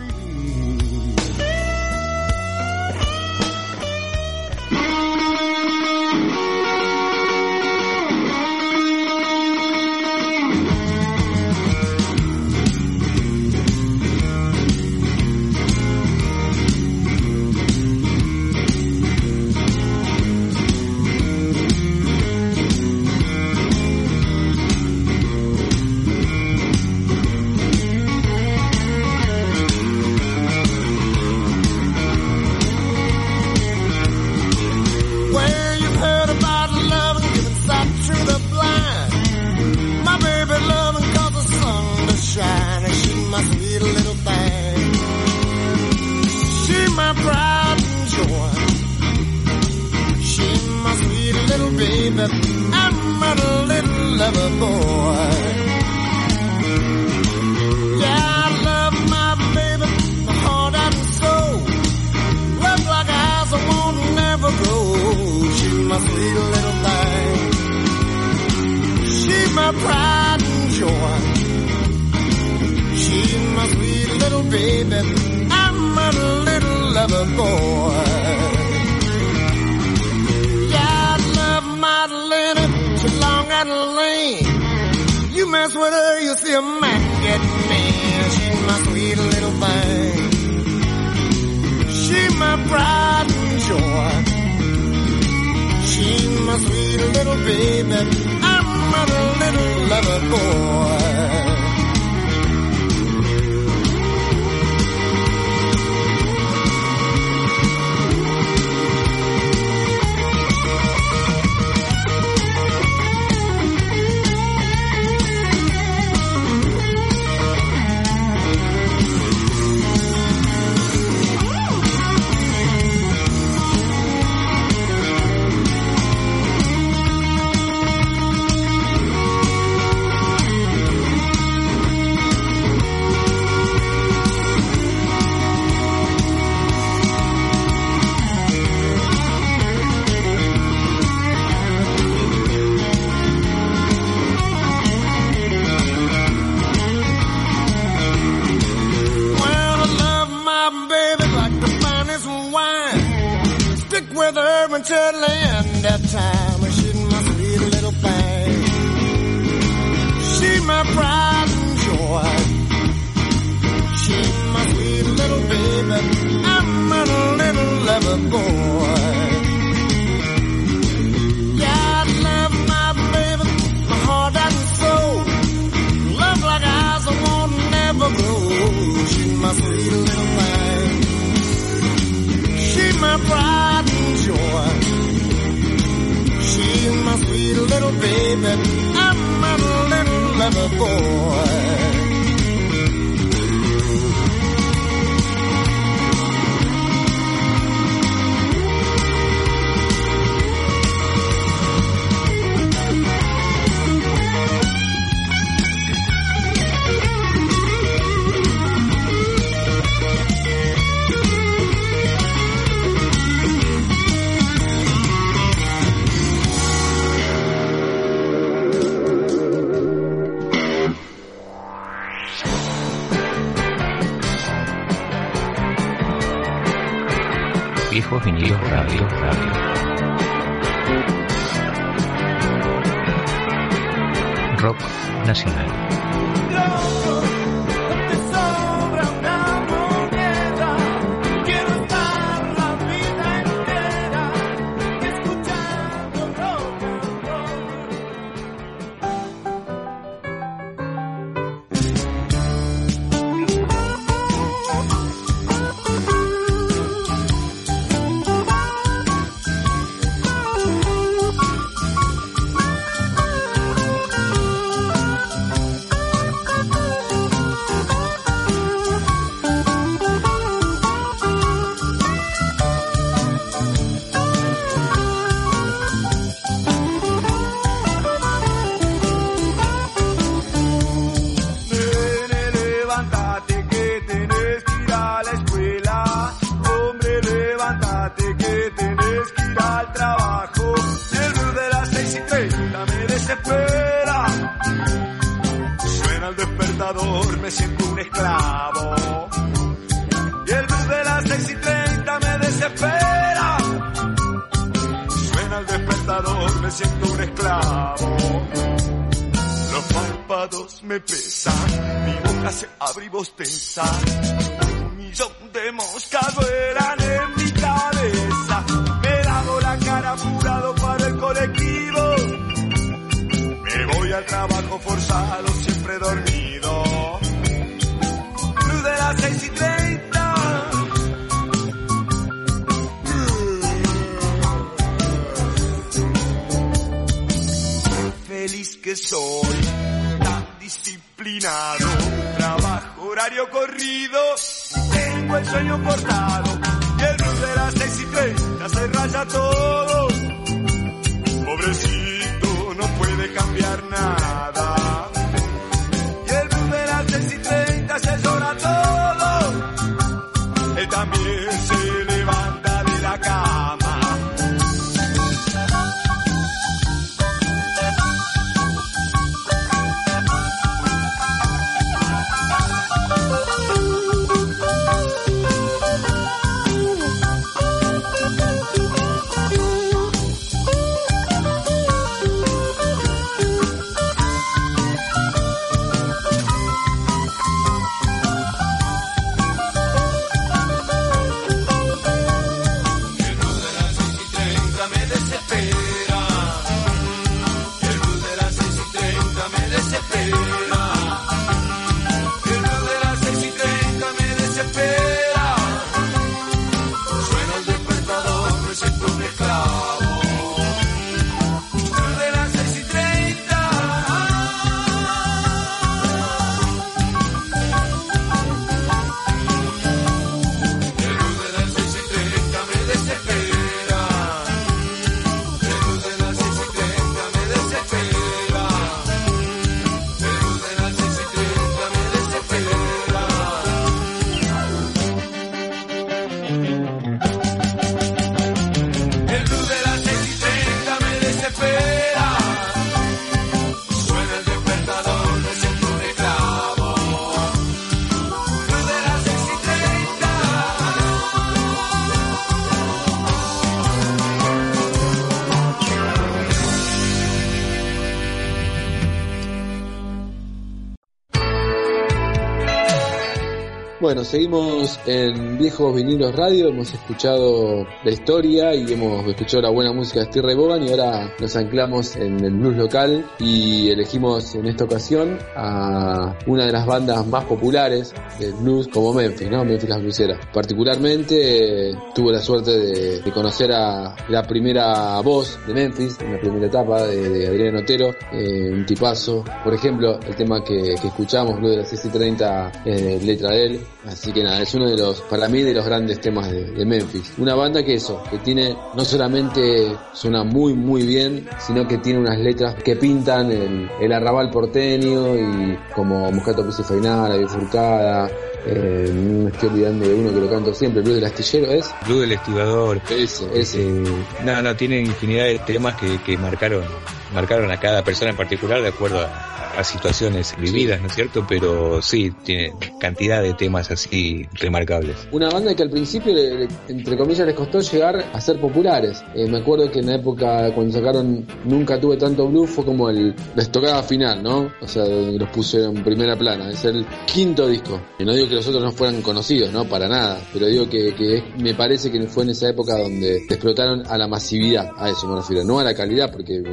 Bueno, 464.06 464.24
seguimos 464.24 465.00
en 465.08 465.58
Viejos 465.58 465.96
Vinilos 465.96 466.36
Radio, 466.36 466.68
hemos 466.68 466.94
escuchado 466.94 467.88
la 468.04 468.12
historia 468.12 468.76
y 468.76 468.94
hemos 468.94 469.26
escuchado 469.26 469.63
la 469.63 469.72
buena 469.72 469.94
música 469.94 470.20
de 470.20 470.28
Steve 470.28 470.54
Ray 470.54 470.86
y 470.86 470.91
ahora 470.91 471.34
nos 471.39 471.56
anclamos 471.56 472.15
en 472.15 472.39
el 472.46 472.54
blues 472.54 472.78
local 472.78 473.26
y 473.39 473.89
elegimos 473.89 474.54
en 474.54 474.68
esta 474.68 474.84
ocasión 474.84 475.39
a 475.56 476.38
una 476.46 476.68
de 476.68 476.72
las 476.72 476.86
bandas 476.86 477.26
más 477.26 477.46
populares 477.46 478.13
del 478.39 478.54
blues 478.54 478.88
como 478.89 479.12
Memphis, 479.12 479.50
¿no? 479.50 479.65
Memphis 479.65 479.89
Las 479.89 480.00
Blueseras. 480.00 480.39
Particularmente 480.54 481.89
eh, 481.89 481.96
tuve 482.13 482.32
la 482.32 482.41
suerte 482.41 482.78
de, 482.78 483.32
conocer 483.32 483.72
a 483.72 484.15
la 484.30 484.44
primera 484.44 485.20
voz 485.22 485.58
de 485.65 485.74
Memphis 485.74 486.20
en 486.22 486.34
la 486.34 486.39
primera 486.39 486.68
etapa 486.68 487.08
de, 487.08 487.28
de 487.28 487.48
Adrián 487.48 487.78
Otero, 487.78 488.13
eh, 488.32 488.70
un 488.72 488.86
tipazo. 488.86 489.44
Por 489.63 489.74
ejemplo, 489.74 490.20
el 490.20 490.36
tema 490.36 490.63
que, 490.63 490.94
que 491.02 491.08
escuchamos, 491.08 491.58
Blues 491.58 491.72
de 491.72 491.78
las 491.78 491.89
6 491.89 492.06
y 492.06 492.10
30, 492.10 492.72
eh, 492.86 493.20
letra 493.24 493.50
de 493.50 493.65
él. 493.65 493.80
Así 494.05 494.31
que 494.31 494.43
nada, 494.43 494.62
es 494.62 494.73
uno 494.75 494.88
de 494.89 494.97
los, 494.97 495.21
para 495.21 495.47
mí, 495.47 495.62
de 495.63 495.73
los 495.73 495.86
grandes 495.86 496.21
temas 496.21 496.51
de, 496.51 496.71
de 496.71 496.86
Memphis. 496.86 497.34
Una 497.38 497.55
banda 497.55 497.84
que 497.84 497.95
eso, 497.95 498.21
que 498.29 498.38
tiene, 498.39 498.75
no 498.95 499.03
solamente 499.03 499.95
suena 500.13 500.43
muy 500.43 500.73
muy 500.73 501.05
bien, 501.05 501.47
sino 501.60 501.88
que 501.88 501.97
tiene 501.97 502.19
unas 502.19 502.38
letras 502.38 502.75
que 502.84 502.95
pintan 502.95 503.51
el, 503.51 503.89
el 503.99 504.13
arrabal 504.13 504.51
porteño 504.51 505.36
y 505.36 505.77
como 505.95 506.31
Moscato 506.31 506.63
Puse 506.63 506.84
Feinara, 506.84 507.36
Bifurcada, 507.36 508.29
eh, 508.67 509.12
me 509.13 509.49
estoy 509.49 509.69
olvidando 509.69 510.08
de 510.08 510.13
uno 510.13 510.34
que 510.34 510.39
lo 510.39 510.49
canto 510.49 510.73
siempre, 510.73 510.99
el 510.99 511.05
blues 511.05 511.15
del 511.15 511.25
astillero, 511.25 511.71
¿es? 511.71 511.93
Blue 512.08 512.19
del 512.21 512.31
estibador. 512.31 513.01
Ese, 513.10 513.45
ese. 513.53 513.81
Eh, 513.81 514.03
no, 514.43 514.62
no, 514.62 514.75
tiene 514.75 515.01
infinidad 515.01 515.45
de 515.45 515.60
temas 515.60 515.95
que, 515.95 516.19
que 516.23 516.38
marcaron, 516.38 516.84
marcaron 517.33 517.71
a 517.71 517.79
cada 517.79 518.03
persona 518.03 518.31
en 518.31 518.38
particular 518.38 518.81
de 518.81 518.89
acuerdo 518.89 519.19
a, 519.19 519.51
situaciones 519.83 520.55
vividas, 520.57 521.01
¿no 521.01 521.07
es 521.07 521.15
cierto? 521.15 521.45
Pero 521.49 522.01
sí, 522.01 522.31
tiene 522.45 522.71
cantidad 522.97 523.41
de 523.41 523.53
temas 523.55 523.91
así 523.91 524.47
remarcables. 524.53 525.17
Una 525.33 525.49
banda 525.49 525.75
que 525.75 525.83
al 525.83 525.89
principio, 525.89 526.33
le- 526.33 526.67
entre 526.88 527.17
comillas, 527.17 527.45
les 527.45 527.55
costó 527.55 527.81
llegar 527.81 528.23
a 528.31 528.39
ser 528.39 528.57
populares. 528.61 529.21
Eh, 529.35 529.47
me 529.49 529.57
acuerdo 529.57 529.91
que 529.91 529.99
en 529.99 530.05
la 530.07 530.15
época 530.15 530.71
cuando 530.73 530.93
sacaron 530.97 531.45
Nunca 531.65 531.99
tuve 531.99 532.15
tanto 532.15 532.47
blues 532.47 532.69
fue 532.69 532.85
como 532.85 533.09
el 533.09 533.35
la 533.53 533.63
estocada 533.63 534.01
final, 534.01 534.41
¿no? 534.41 534.71
O 534.81 534.88
sea, 534.88 535.03
los 535.05 535.49
pusieron 535.49 535.97
en 535.97 536.03
primera 536.05 536.38
plana. 536.38 536.69
Es 536.71 536.85
el 536.85 537.05
quinto 537.25 537.67
disco. 537.67 537.99
Y 538.17 538.23
no 538.23 538.33
digo 538.33 538.47
que 538.47 538.55
los 538.55 538.67
otros 538.67 538.81
no 538.81 538.91
fueran 538.93 539.21
conocidos, 539.21 539.73
¿no? 539.73 539.83
Para 539.85 540.07
nada. 540.07 540.39
Pero 540.53 540.67
digo 540.67 540.89
que, 540.89 541.13
que 541.15 541.43
me 541.57 541.73
parece 541.73 542.09
que 542.11 542.21
fue 542.27 542.43
en 542.45 542.51
esa 542.51 542.69
época 542.69 542.97
donde 542.97 543.38
explotaron 543.38 544.03
a 544.07 544.17
la 544.17 544.27
masividad. 544.27 544.89
A 544.97 545.09
eso 545.09 545.27
me 545.27 545.35
refiero. 545.35 545.63
No 545.65 545.79
a 545.79 545.83
la 545.83 545.93
calidad, 545.93 546.31
porque 546.31 546.63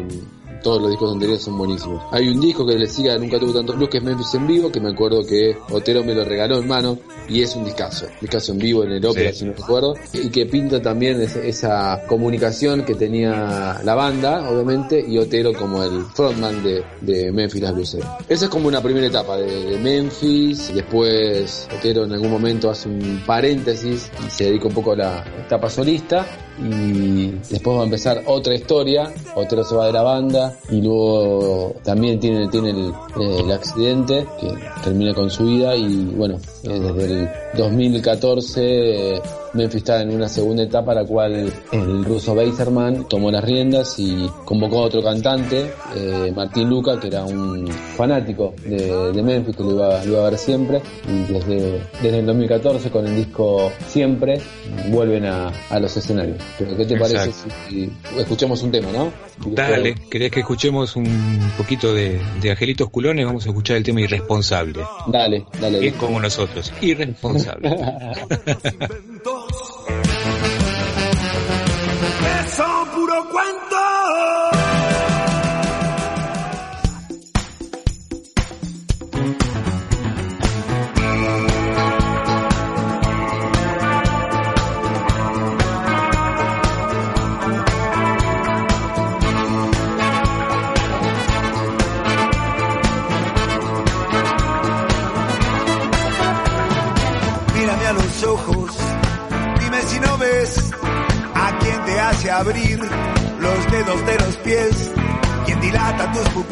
todos 0.62 0.80
los 0.80 0.90
discos 0.90 1.12
anteriores 1.12 1.42
son 1.42 1.58
buenísimos. 1.58 2.02
Hay 2.10 2.28
un 2.28 2.40
disco 2.40 2.64
que 2.66 2.74
le 2.76 2.86
siga 2.86 3.18
Nunca 3.18 3.38
tuve 3.38 3.52
tantos 3.52 3.76
blues 3.76 3.90
que 3.90 3.98
es 3.98 4.04
Memphis 4.04 4.34
en 4.34 4.46
vivo, 4.46 4.70
que 4.72 4.80
me 4.80 4.90
acuerdo 4.90 5.24
que 5.24 5.56
Otero 5.70 6.02
me 6.04 6.14
lo 6.14 6.24
regaló 6.24 6.58
en 6.58 6.66
mano 6.68 6.98
y 7.28 7.42
es 7.42 7.54
un 7.54 7.64
discazo. 7.64 8.06
Discazo 8.20 8.52
en 8.52 8.58
vivo 8.58 8.84
en 8.84 8.92
el 8.92 9.04
ópera, 9.06 9.32
Sí. 9.32 9.40
si 9.40 9.44
no 9.44 9.52
recuerdo. 9.52 9.94
Y 10.12 10.28
que 10.30 10.46
pinta 10.46 10.80
también 10.80 11.20
esa 11.20 12.00
comunicación 12.08 12.84
que 12.84 12.94
tenía 12.94 13.80
la 13.84 13.94
banda, 13.94 14.48
obviamente, 14.50 15.04
y 15.06 15.18
Otero 15.18 15.52
como 15.52 15.82
el 15.82 16.04
frontman 16.14 16.62
de, 16.62 16.82
de 17.00 17.30
Memphis 17.32 17.62
Las 17.62 17.74
Blueseras. 17.74 18.08
Esa 18.28 18.44
es 18.46 18.50
como 18.50 18.68
una 18.68 18.82
primera 18.82 19.06
etapa 19.06 19.36
de, 19.36 19.64
de 19.70 19.78
Memphis. 19.78 20.72
Después 20.74 21.68
Otero 21.78 22.04
en 22.04 22.12
algún 22.12 22.30
momento 22.30 22.70
hace 22.70 22.88
un 22.88 23.22
paréntesis 23.26 24.10
y 24.26 24.30
se 24.30 24.44
dedica 24.44 24.68
un 24.68 24.74
poco 24.74 24.92
a 24.92 24.96
la 24.96 25.24
etapa 25.44 25.68
solista 25.70 26.26
y 26.58 27.30
después 27.50 27.76
va 27.76 27.82
a 27.82 27.84
empezar 27.84 28.22
otra 28.26 28.54
historia, 28.54 29.12
Otero 29.34 29.64
se 29.64 29.74
va 29.74 29.86
de 29.86 29.92
la 29.92 30.02
banda 30.02 30.58
y 30.70 30.80
luego 30.80 31.74
también 31.82 32.20
tiene, 32.20 32.48
tiene 32.48 32.70
el, 32.70 32.92
eh, 33.20 33.40
el 33.40 33.52
accidente 33.52 34.26
que 34.40 34.54
termina 34.84 35.14
con 35.14 35.30
su 35.30 35.44
vida 35.44 35.74
y 35.76 36.04
bueno, 36.16 36.38
eh, 36.64 36.78
desde 36.78 37.04
el 37.04 37.28
2014 37.56 39.14
eh, 39.14 39.22
Memphis 39.54 39.76
está 39.76 40.02
en 40.02 40.10
una 40.10 40.28
segunda 40.28 40.62
etapa, 40.62 40.94
la 40.94 41.04
cual 41.04 41.52
el 41.72 42.04
ruso 42.04 42.34
Beiserman 42.34 43.08
tomó 43.08 43.30
las 43.30 43.44
riendas 43.44 43.98
y 43.98 44.28
convocó 44.44 44.80
a 44.80 44.86
otro 44.86 45.02
cantante, 45.02 45.70
eh, 45.94 46.32
Martín 46.34 46.68
Luca, 46.68 46.98
que 46.98 47.08
era 47.08 47.24
un 47.24 47.66
fanático 47.68 48.54
de, 48.64 49.12
de 49.12 49.22
Memphis, 49.22 49.56
que 49.56 49.62
lo 49.62 49.72
iba, 49.72 50.04
lo 50.04 50.12
iba 50.12 50.26
a 50.26 50.30
ver 50.30 50.38
siempre. 50.38 50.80
Y 51.06 51.32
desde, 51.32 51.80
desde 52.02 52.18
el 52.18 52.26
2014, 52.26 52.90
con 52.90 53.06
el 53.06 53.16
disco 53.16 53.70
Siempre, 53.86 54.40
vuelven 54.88 55.26
a, 55.26 55.48
a 55.70 55.78
los 55.78 55.96
escenarios. 55.96 56.38
Pero, 56.58 56.76
¿qué 56.76 56.84
te 56.86 56.96
parece 56.96 57.24
Exacto. 57.26 57.54
si 57.68 57.92
escuchamos 58.18 58.62
un 58.62 58.70
tema, 58.70 58.90
no? 58.92 59.12
Dale, 59.46 59.94
¿querés 60.10 60.30
que 60.30 60.40
escuchemos 60.40 60.96
un 60.96 61.52
poquito 61.56 61.92
de, 61.94 62.20
de 62.40 62.50
Angelitos 62.50 62.88
Culones? 62.90 63.26
Vamos 63.26 63.44
a 63.46 63.48
escuchar 63.48 63.76
el 63.76 63.82
tema 63.82 64.00
Irresponsable. 64.00 64.80
Dale, 65.08 65.44
dale. 65.60 65.86
Es 65.86 65.94
como 65.94 66.20
nosotros, 66.20 66.72
irresponsable. 66.80 67.76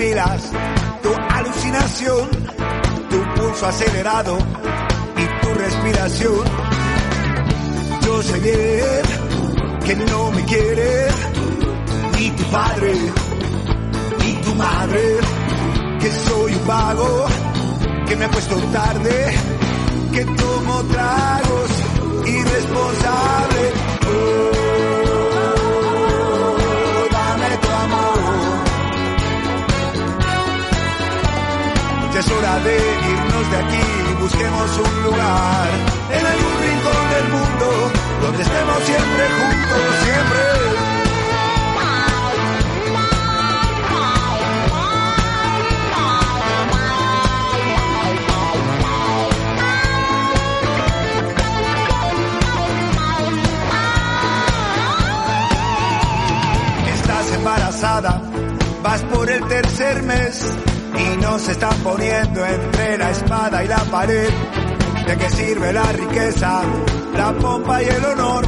pupilas, 0.01 0.51
tu 1.03 1.15
alucinación, 1.15 2.31
tu 3.11 3.19
pulso 3.35 3.67
acelerado 3.67 4.39
y 4.39 5.45
tu 5.45 5.55
respiración. 5.55 6.45
Yo 8.07 8.23
sé 8.23 8.39
bien 8.41 9.03
que 9.85 9.97
no 9.97 10.31
me 10.31 10.45
quiere 10.45 11.09
ni 12.19 12.31
tu 12.31 12.45
padre 12.45 12.93
ni 14.21 14.33
tu 14.45 14.55
madre, 14.55 15.19
que 16.01 16.11
soy 16.11 16.55
un 16.55 16.67
vago, 16.67 17.27
que 18.09 18.17
me 18.17 18.29
puesto 18.29 18.57
tarde 18.73 19.35
que 20.13 20.25
tomo 20.25 20.83
tragos 20.85 21.71
irresponsable. 22.27 23.73
Oh, 24.09 24.50
un 34.61 35.03
lugar 35.05 35.69
en 36.11 36.27
algún 36.27 36.55
rincón 36.61 37.11
del 37.15 37.29
mundo 37.31 37.67
donde 38.21 38.43
estemos 38.43 38.79
siempre 38.85 39.29
juntos, 39.39 39.83
siempre. 40.05 40.41
Estás 56.95 57.33
embarazada, 57.33 58.23
vas 58.83 59.03
por 59.05 59.31
el 59.31 59.43
tercer 59.49 60.03
mes 60.03 60.70
y 61.01 61.17
nos 61.19 61.49
están 61.49 61.75
poniendo 61.83 62.45
entre 62.45 62.99
la 62.99 63.11
espada 63.11 63.65
y 63.65 63.69
la 63.69 63.79
pared. 63.91 64.29
¿De 65.07 65.17
qué 65.17 65.31
sirve 65.31 65.73
la 65.73 65.93
riqueza, 65.93 66.63
la 67.17 67.33
pompa 67.33 67.83
y 67.83 67.87
el 67.87 68.05
honor? 68.05 68.45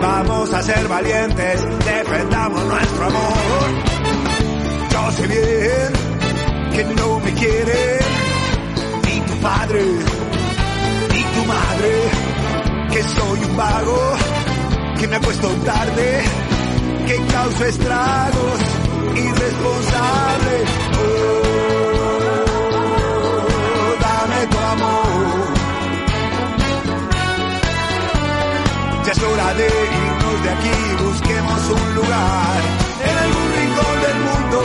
Vamos 0.00 0.52
a 0.52 0.62
ser 0.62 0.88
valientes, 0.88 1.66
defendamos 1.84 2.64
nuestro 2.64 3.06
amor. 3.06 3.68
Yo 4.90 5.12
sé 5.12 5.26
bien 5.26 6.72
que 6.72 6.84
no 6.94 7.20
me 7.20 7.32
quiere 7.34 7.98
ni 9.04 9.20
tu 9.20 9.34
padre 9.40 9.84
ni 11.12 11.22
tu 11.22 11.44
madre, 11.46 11.92
que 12.92 13.02
soy 13.02 13.44
un 13.44 13.56
vago, 13.56 14.12
que 14.98 15.08
me 15.08 15.16
acuesto 15.16 15.48
tarde, 15.64 16.22
que 17.06 17.16
causo 17.26 17.64
estragos, 17.64 18.60
irresponsable. 19.16 21.39
Es 29.10 29.20
hora 29.24 29.54
de 29.54 29.66
irnos 29.66 30.42
de 30.44 30.50
aquí, 30.50 31.04
busquemos 31.04 31.70
un 31.70 31.94
lugar 31.96 32.60
en 33.02 33.18
algún 33.18 33.48
rincón 33.58 33.96
del 34.06 34.18
mundo 34.28 34.60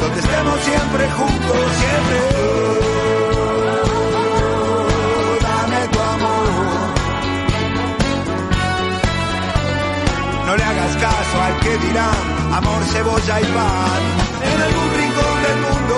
donde 0.00 0.20
estemos 0.20 0.60
siempre 0.60 1.10
juntos, 1.18 1.62
siempre. 1.82 2.18
Dame 5.42 5.88
tu 5.88 5.98
amor. 5.98 6.46
No 10.46 10.56
le 10.56 10.62
hagas 10.62 10.96
caso 10.96 11.42
al 11.42 11.58
que 11.58 11.78
dirá 11.78 12.10
amor, 12.56 12.84
cebolla 12.92 13.40
y 13.40 13.44
pan. 13.46 14.02
En 14.48 14.62
algún 14.62 14.90
rincón 14.94 15.42
del 15.42 15.58
mundo 15.66 15.96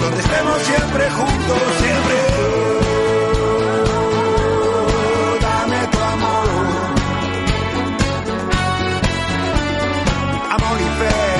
donde 0.00 0.20
estemos 0.20 0.62
siempre 0.62 1.10
juntos, 1.10 1.62
siempre. 1.78 2.65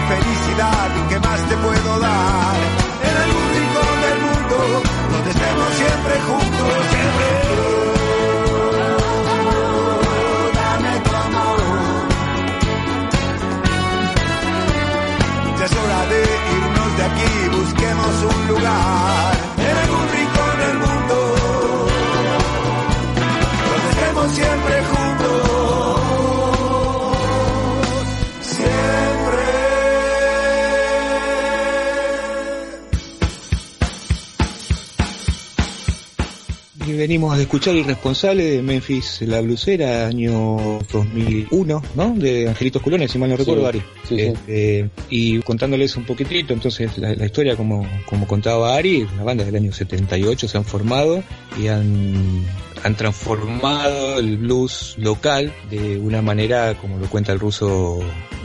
Felicidad, 0.09 0.90
de 37.37 37.42
escuchar 37.42 37.75
Irresponsable 37.75 38.44
de 38.44 38.62
Memphis 38.62 39.22
La 39.22 39.40
Blusera, 39.40 40.07
año 40.07 40.79
2001, 40.92 41.83
¿no? 41.94 42.14
De 42.16 42.49
Angelitos 42.49 42.83
Culones, 42.83 43.11
si 43.11 43.18
mal 43.18 43.31
no 43.31 43.37
recuerdo, 43.37 43.66
Ari. 43.66 43.81
sí, 44.09 44.16
sí. 44.16 44.20
Este, 44.20 44.90
y 45.11 45.40
contándoles 45.40 45.96
un 45.96 46.05
poquitito, 46.05 46.53
entonces, 46.53 46.96
la, 46.99 47.14
la 47.14 47.27
historia, 47.27 47.57
como, 47.57 47.87
como 48.07 48.27
contaba 48.27 48.77
Ari, 48.77 49.07
las 49.16 49.25
bandas 49.25 49.46
del 49.46 49.57
año 49.57 49.72
78 49.72 50.49
se 50.49 50.59
han 50.59 50.64
formado 50.64 51.22
y 51.61 51.68
han, 51.68 52.44
han 52.87 52.94
transformado 52.94 54.20
el 54.20 54.38
blues 54.38 54.94
local 54.96 55.53
de 55.70 55.99
una 55.99 56.22
manera, 56.22 56.75
como 56.75 56.99
lo 56.99 57.07
cuenta 57.09 57.33
el 57.33 57.40
ruso, 57.40 57.99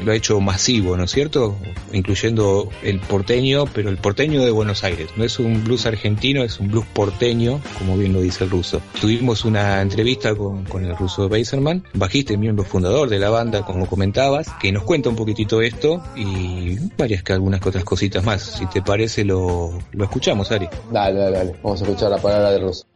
lo 0.04 0.12
ha 0.12 0.15
hecho 0.15 0.39
masivo, 0.39 0.97
¿no 0.97 1.04
es 1.04 1.12
cierto? 1.12 1.56
Incluyendo 1.93 2.67
el 2.82 2.99
porteño, 2.99 3.65
pero 3.65 3.89
el 3.89 3.97
porteño 3.97 4.43
de 4.43 4.49
Buenos 4.49 4.84
Aires. 4.84 5.10
No 5.15 5.23
es 5.23 5.38
un 5.38 5.63
blues 5.63 5.86
argentino, 5.86 6.43
es 6.43 6.60
un 6.60 6.69
blues 6.69 6.86
porteño, 6.91 7.62
como 7.77 7.95
bien 7.97 8.13
lo 8.13 8.21
dice 8.21 8.43
el 8.43 8.49
ruso. 8.49 8.82
Tuvimos 8.99 9.45
una 9.45 9.80
entrevista 9.80 10.34
con, 10.34 10.65
con 10.65 10.86
el 10.86 10.97
ruso 10.97 11.30
Beiserman, 11.30 11.84
bajista 11.93 12.34
y 12.34 12.38
miembro 12.38 12.65
fundador 12.65 13.10
de 13.10 13.19
la 13.19 13.30
banda, 13.30 13.63
como 13.63 13.86
comentabas, 13.86 14.49
que 14.60 14.71
nos 14.71 14.84
cuenta 14.84 15.10
un 15.10 15.15
poquitito 15.15 15.62
esto 15.62 16.04
y 16.15 16.80
varias 16.97 17.21
que 17.21 17.34
algunas 17.34 17.62
que 17.62 17.69
otras 17.69 17.84
cositas 17.84 18.23
más. 18.23 18.41
Si 18.41 18.65
te 18.65 18.82
parece, 18.82 19.23
lo, 19.23 19.71
lo 19.91 20.04
escuchamos, 20.04 20.51
Ari. 20.51 20.67
Dale, 20.91 21.19
dale, 21.19 21.38
dale. 21.38 21.56
Vamos 21.62 21.80
a 21.80 21.86
escuchar 21.86 22.10
la 22.10 22.17
palabra 22.17 22.49
de 22.49 22.60
Russo. 22.60 22.88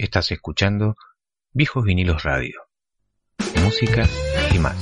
Estás 0.00 0.32
escuchando 0.32 0.96
Viejos 1.52 1.84
Vinilos 1.84 2.22
Radio. 2.22 2.62
Música 3.62 4.08
y 4.50 4.58
más. 4.58 4.74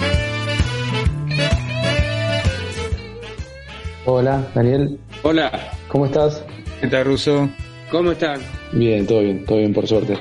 Hola, 4.05 4.49
Daniel. 4.55 5.01
Hola, 5.25 5.73
¿Cómo 5.89 6.07
estás? 6.07 6.45
¿Qué 6.81 6.87
tal, 6.87 7.07
Ruso? 7.07 7.51
¿cómo 7.91 8.13
están? 8.13 8.41
Bien, 8.73 9.09
todo 9.09 9.23
bien, 9.23 9.45
todo 9.45 9.59
bien, 9.59 9.75
por 9.75 9.89
suerte. 9.89 10.17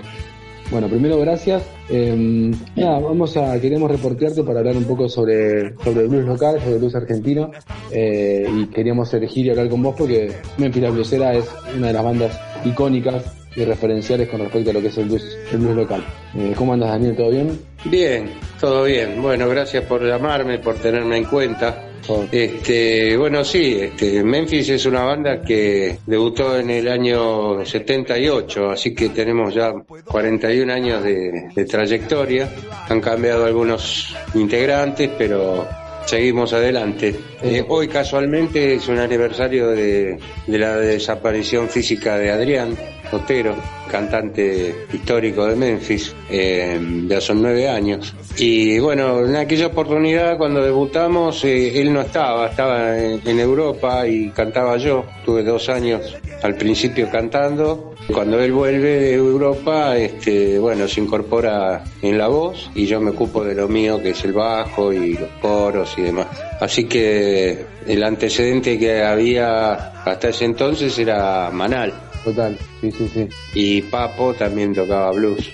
Bueno, 0.72 0.88
primero 0.88 1.20
gracias. 1.20 1.64
Eh, 1.90 2.52
nada, 2.76 2.98
vamos 2.98 3.38
a, 3.38 3.62
queremos 3.62 3.92
reportearte 3.92 4.44
para 4.44 4.62
hablar 4.62 4.78
un 4.78 4.86
poco 4.86 5.08
sobre, 5.08 5.76
sobre 5.76 6.02
el 6.02 6.08
blues 6.08 6.26
local, 6.26 6.60
sobre 6.60 6.74
el 6.74 6.80
blues 6.80 6.96
argentino, 6.96 7.52
eh, 7.92 8.50
y 8.52 8.66
queríamos 8.68 9.14
elegir 9.14 9.46
y 9.46 9.52
hablar 9.52 9.70
con 9.70 9.84
vos 9.84 9.94
porque 9.96 10.36
Memphis 10.58 10.82
La 10.82 10.90
Bluesera 10.90 11.36
es 11.36 11.46
una 11.76 11.88
de 11.88 11.94
las 11.94 12.04
bandas 12.04 12.42
icónicas 12.66 13.47
y 13.58 13.65
referenciales 13.65 14.30
con 14.30 14.39
respecto 14.39 14.70
a 14.70 14.74
lo 14.74 14.82
que 14.82 14.88
es 14.88 14.98
el 15.00 15.06
blues, 15.06 15.38
el 15.52 15.58
blues 15.58 15.76
local. 15.76 16.06
Eh, 16.36 16.54
¿Cómo 16.56 16.74
andas 16.74 16.91
Daniel? 16.91 17.15
¿Todo 17.15 17.32
bien? 17.32 17.60
Bien, 17.86 18.30
todo 18.62 18.84
bien. 18.84 19.20
Bueno, 19.20 19.50
gracias 19.50 19.84
por 19.86 20.06
llamarme, 20.06 20.60
por 20.60 20.76
tenerme 20.76 21.17
en 21.17 21.24
cuenta. 21.26 21.84
Este, 22.32 23.17
bueno, 23.17 23.43
sí, 23.43 23.80
este, 23.82 24.24
Memphis 24.24 24.70
es 24.70 24.86
una 24.86 25.04
banda 25.04 25.41
que 25.41 25.98
debutó 26.06 26.58
en 26.58 26.70
el 26.70 26.88
año 26.88 27.65
78, 27.65 28.70
así 28.70 28.93
que 28.93 29.10
tenemos 29.10 29.54
ya 29.54 29.74
41 30.06 30.72
años 30.72 31.04
de, 31.04 31.50
de 31.54 31.65
trayectoria. 31.65 32.50
Han 32.88 33.02
cambiado 33.02 33.43
algunos 33.46 34.15
integrantes, 34.36 35.10
pero 35.17 35.67
seguimos 36.08 36.54
adelante. 36.54 37.13
Eh, 37.43 37.63
hoy 37.67 37.88
casualmente 37.88 38.76
es 38.76 38.88
un 38.88 38.98
aniversario 38.98 39.70
de, 39.70 40.17
de 40.48 40.58
la 40.58 40.78
desaparición 40.78 41.67
física 41.70 42.17
de 42.17 42.32
Adrián 42.32 42.76
Otero, 43.12 43.56
cantante 43.89 44.86
histórico 44.91 45.46
de 45.46 45.56
Memphis, 45.56 46.13
eh, 46.30 46.80
ya 47.08 47.22
son 47.22 47.41
nueve 47.41 47.67
años. 47.70 48.13
Y 48.38 48.80
bueno, 48.80 49.26
en 49.26 49.36
aquella 49.36 49.67
oportunidad 49.67 50.38
cuando 50.38 50.63
debutamos, 50.63 51.43
eh, 51.43 51.80
él 51.80 51.93
no 51.93 52.02
estaba, 52.02 52.48
estaba 52.48 52.98
en, 52.98 53.22
en 53.26 53.39
Europa 53.39 54.08
y 54.08 54.30
cantaba 54.30 54.78
yo. 54.78 55.06
Tuve 55.26 55.43
dos 55.43 55.70
años 55.70 56.17
al 56.41 56.56
principio 56.56 57.10
cantando. 57.10 57.96
Cuando 58.13 58.39
él 58.39 58.54
vuelve 58.54 59.00
de 59.00 59.13
Europa, 59.15 59.98
este, 59.98 60.58
bueno, 60.60 60.88
se 60.88 61.02
incorpora 61.02 61.84
en 62.02 62.17
la 62.17 62.28
voz 62.30 62.72
y 62.74 62.86
yo 62.88 63.02
me 63.02 63.12
ocupo 63.12 63.43
de 63.43 63.54
lo 63.54 63.67
mío, 63.67 64.02
que 64.02 64.12
es 64.12 64.24
el 64.24 64.34
bajo 64.34 64.93
y 64.93 65.17
los 65.17 65.30
coros 65.41 65.93
y 65.98 66.04
demás. 66.04 66.28
Así 66.62 66.86
que 66.86 67.65
el 67.86 68.04
antecedente 68.04 68.80
que 68.80 69.04
había 69.04 69.74
hasta 70.06 70.30
ese 70.30 70.46
entonces 70.46 70.98
era 70.98 71.50
Manal. 71.52 71.93
Total, 72.24 72.58
sí, 72.82 72.91
sí, 72.91 73.10
sí. 73.13 73.28
Y 73.54 73.82
Papo 73.84 74.34
también 74.34 74.74
tocaba 74.74 75.12
blues. 75.12 75.50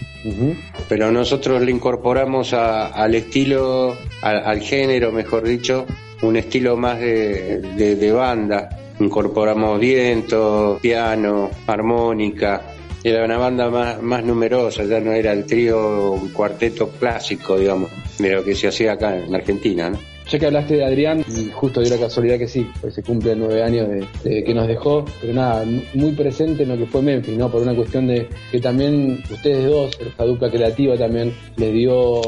Pero 0.87 1.11
nosotros 1.11 1.61
le 1.61 1.71
incorporamos 1.71 2.53
a- 2.53 2.87
al 2.87 3.13
estilo, 3.15 3.97
al, 4.21 4.45
al 4.45 4.61
género, 4.61 5.11
mejor 5.11 5.43
dicho, 5.43 5.85
un 6.21 6.37
estilo 6.37 6.77
más 6.77 6.99
de, 6.99 7.59
de- 7.75 7.95
de 7.95 8.11
banda. 8.11 8.69
Incorporamos 8.99 9.79
viento, 9.79 10.79
piano, 10.81 11.49
armónica. 11.67 12.61
Era 13.03 13.25
una 13.25 13.37
banda 13.37 13.69
más, 13.69 14.01
más 14.01 14.23
numerosa, 14.23 14.83
ya 14.85 14.99
no 14.99 15.11
era 15.11 15.33
el 15.33 15.45
trío, 15.45 16.11
un 16.13 16.29
cuarteto 16.29 16.87
clásico, 16.89 17.57
digamos, 17.57 17.91
de 18.17 18.31
lo 18.31 18.43
que 18.43 18.55
se 18.55 18.67
hacía 18.67 18.93
acá 18.93 19.17
en 19.17 19.35
Argentina, 19.35 19.89
¿no? 19.89 20.12
Ya 20.33 20.39
que 20.39 20.47
hablaste 20.47 20.77
de 20.77 20.83
Adrián, 20.83 21.23
y 21.27 21.51
justo 21.51 21.79
dio 21.79 21.91
la 21.91 22.01
casualidad 22.01 22.39
que 22.39 22.47
sí, 22.47 22.67
pues 22.81 22.95
se 22.95 23.03
cumplen 23.03 23.37
nueve 23.37 23.61
años 23.61 23.87
de, 24.23 24.43
que 24.43 24.51
nos 24.51 24.67
dejó, 24.67 25.05
pero 25.21 25.31
nada, 25.31 25.63
muy 25.93 26.11
presente 26.13 26.63
en 26.63 26.69
lo 26.69 26.77
que 26.79 26.87
fue 26.87 27.03
Memphis, 27.03 27.37
¿no? 27.37 27.51
Por 27.51 27.61
una 27.61 27.75
cuestión 27.75 28.07
de 28.07 28.27
que 28.51 28.59
también 28.59 29.21
ustedes 29.31 29.69
dos, 29.69 29.95
esta 30.03 30.23
dupla 30.25 30.49
creativa 30.49 30.97
también, 30.97 31.35
les 31.55 31.71
dio 31.71 32.19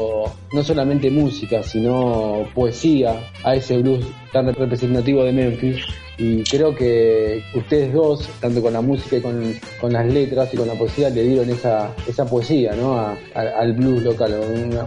no 0.52 0.62
solamente 0.62 1.10
música, 1.10 1.64
sino 1.64 2.48
poesía 2.54 3.28
a 3.42 3.56
ese 3.56 3.78
blues 3.78 4.06
tan 4.32 4.54
representativo 4.54 5.24
de 5.24 5.32
Memphis. 5.32 5.84
Y 6.16 6.44
creo 6.44 6.76
que 6.76 7.42
ustedes 7.56 7.92
dos, 7.92 8.28
tanto 8.40 8.62
con 8.62 8.72
la 8.72 8.82
música 8.82 9.16
y 9.16 9.20
con, 9.20 9.52
con 9.80 9.92
las 9.92 10.06
letras 10.06 10.48
y 10.54 10.56
con 10.56 10.68
la 10.68 10.74
poesía, 10.74 11.10
le 11.10 11.24
dieron 11.24 11.50
esa, 11.50 11.92
esa 12.06 12.24
poesía, 12.24 12.72
¿no? 12.76 13.16
Al 13.34 13.72
blues 13.72 14.04
local, 14.04 14.32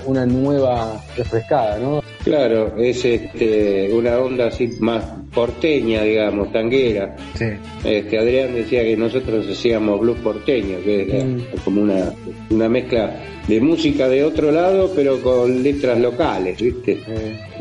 una 0.06 0.26
nueva 0.26 1.04
refrescada, 1.18 1.78
¿no? 1.78 2.02
Claro, 2.24 2.76
es 2.78 3.06
este, 3.06 3.90
una 3.94 4.20
onda 4.20 4.48
así 4.48 4.70
más 4.80 5.04
porteña, 5.34 6.04
digamos, 6.04 6.52
tanguera. 6.52 7.16
Sí. 7.36 7.46
Este, 7.86 8.18
Adrián 8.18 8.54
decía 8.54 8.84
que 8.84 8.98
nosotros 8.98 9.48
hacíamos 9.50 10.00
blues 10.02 10.18
porteño, 10.20 10.78
que 10.84 11.04
era 11.04 11.24
Mm. 11.24 11.42
como 11.64 11.82
una, 11.82 12.14
una 12.50 12.68
mezcla 12.68 13.16
de 13.48 13.62
música 13.62 14.08
de 14.10 14.24
otro 14.24 14.52
lado, 14.52 14.92
pero 14.96 15.20
con 15.22 15.64
letras 15.64 15.98
locales, 16.00 16.62
¿viste? 16.62 17.00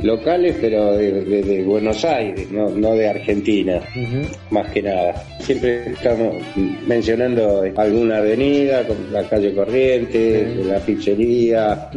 Locales, 0.03 0.57
pero 0.61 0.92
de, 0.92 1.25
de- 1.25 1.42
de 1.42 1.62
Buenos 1.62 2.05
Aires, 2.05 2.51
no, 2.51 2.68
no 2.71 2.92
de 2.94 3.09
Argentina, 3.09 3.81
más 4.51 4.71
que 4.73 4.83
nada. 4.83 5.14
Siempre 5.40 5.92
estamos 5.92 6.35
mencionando 6.87 7.62
alguna 7.77 8.18
avenida, 8.18 8.87
como 8.87 9.01
la 9.12 9.23
calle 9.29 9.55
Corrientes, 9.55 10.66
la 10.66 10.79
pizzería, 10.81 11.90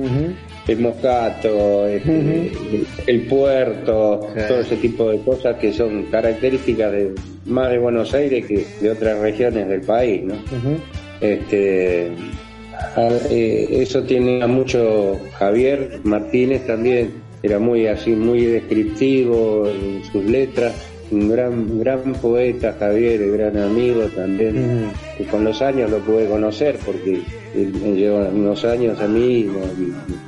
el 0.67 0.79
Moscato, 0.79 1.87
este, 1.87 2.51
el 3.07 3.21
puerto, 3.27 4.19
todo 4.47 4.59
ese 4.61 4.75
tipo 4.77 5.09
de 5.09 5.17
cosas 5.19 5.57
que 5.57 5.73
son 5.73 6.03
características 6.03 6.91
de 6.91 7.11
más 7.45 7.71
de 7.71 7.79
Buenos 7.79 8.13
Aires 8.13 8.45
que 8.45 8.65
de 8.79 8.91
otras 8.91 9.19
regiones 9.19 9.67
del 9.67 9.81
país, 9.81 10.23
¿no? 10.23 10.35
Este, 11.19 12.11
a- 12.95 13.09
eh, 13.29 13.67
eso 13.81 14.03
tiene 14.03 14.41
a 14.43 14.47
mucho 14.47 15.19
Javier 15.33 15.99
Martínez 16.03 16.65
también, 16.65 17.11
era 17.43 17.59
muy 17.59 17.87
así, 17.87 18.11
muy 18.11 18.45
descriptivo 18.45 19.67
en 19.67 20.03
sus 20.11 20.23
letras, 20.25 20.73
un 21.11 21.29
gran, 21.29 21.79
gran 21.79 22.13
poeta 22.13 22.75
Javier, 22.79 23.21
un 23.23 23.33
gran 23.37 23.57
amigo 23.57 24.03
también, 24.15 24.91
que 25.17 25.25
con 25.25 25.43
los 25.43 25.61
años 25.61 25.89
lo 25.91 25.97
pude 25.99 26.25
conocer 26.27 26.77
porque 26.85 27.19
me 27.53 27.95
lleva 27.95 28.29
unos 28.29 28.63
años 28.65 28.99
a 28.99 29.07
mí 29.07 29.47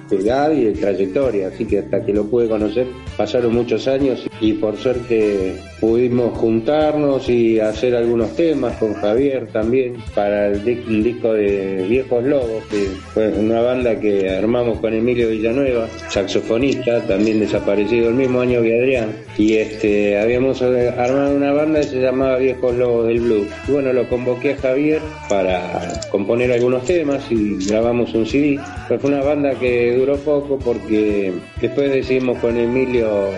de 0.10 0.18
edad 0.18 0.52
y 0.52 0.66
de 0.66 0.72
trayectoria, 0.74 1.48
así 1.48 1.66
que 1.66 1.80
hasta 1.80 2.04
que 2.04 2.14
lo 2.14 2.26
pude 2.26 2.48
conocer 2.48 2.88
pasaron 3.18 3.54
muchos 3.54 3.88
años 3.88 4.28
y 4.42 4.54
por 4.54 4.76
suerte 4.78 5.56
pudimos 5.80 6.38
juntarnos 6.38 7.30
y 7.30 7.60
hacer 7.60 7.96
algunos 7.96 8.36
temas 8.36 8.78
con 8.78 8.94
Javier 8.94 9.48
también 9.48 9.98
para 10.16 10.48
el 10.48 10.64
disco 11.04 11.34
de 11.34 11.86
Viejos 11.88 12.24
Lobos, 12.24 12.64
que 12.70 12.88
fue 13.14 13.30
una 13.30 13.62
banda 13.62 14.00
que 14.00 14.30
armamos 14.30 14.80
con 14.80 14.94
Emilio 14.94 15.30
Villanueva, 15.30 15.88
saxofonista, 16.10 17.02
también 17.02 17.40
desaparecido 17.40 18.10
el 18.10 18.16
mismo 18.16 18.42
año 18.42 18.62
que 18.62 18.80
Adrián, 18.80 19.12
y 19.38 19.56
este 19.56 20.20
habíamos 20.20 20.62
eh, 20.62 20.90
armado 20.90 21.36
una 21.36 21.54
banda 21.54 21.82
que 21.82 21.88
se 21.88 22.02
llamaba 22.02 22.38
Viejos 22.38 22.76
Lobos 22.76 23.08
del 23.08 23.20
Blues. 23.20 23.48
Y 23.68 23.72
bueno, 23.72 23.94
lo 23.94 24.08
convoqué 24.08 24.54
a 24.54 24.58
Javier 24.58 25.02
para 25.30 26.02
componer 26.10 26.52
algunos 26.52 26.84
temas 26.86 27.12
y 27.30 27.65
grabamos 27.67 28.13
un 28.13 28.26
CD. 28.26 28.60
Pero 28.88 28.99
fue 28.99 29.12
una 29.12 29.23
banda 29.23 29.52
que 29.60 29.95
duró 29.95 30.17
poco 30.17 30.58
porque 30.60 31.34
después 31.62 31.91
decidimos 31.91 32.38
con 32.39 32.58
Emilio 32.58 33.30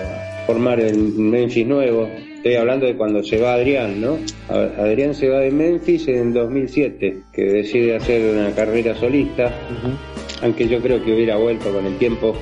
formar 0.45 0.79
el 0.79 0.97
Memphis 0.97 1.67
nuevo. 1.67 2.07
Estoy 2.37 2.55
hablando 2.55 2.85
de 2.85 2.95
cuando 2.95 3.23
se 3.23 3.39
va 3.39 3.55
Adrián, 3.55 3.99
¿no? 3.99 4.17
Adrián 4.49 5.15
se 5.15 5.29
va 5.29 5.39
de 5.39 5.49
Memphis 5.49 6.07
en 6.07 6.31
2007, 6.31 7.17
que 7.33 7.41
decide 7.43 7.95
hacer 7.95 8.35
una 8.35 8.51
carrera 8.51 8.95
solista. 8.95 9.51
Aunque 10.43 10.67
yo 10.67 10.79
creo 10.79 11.03
que 11.03 11.13
hubiera 11.13 11.37
vuelto 11.37 11.71
con 11.71 11.85
el 11.85 11.97
tiempo, 11.97 12.35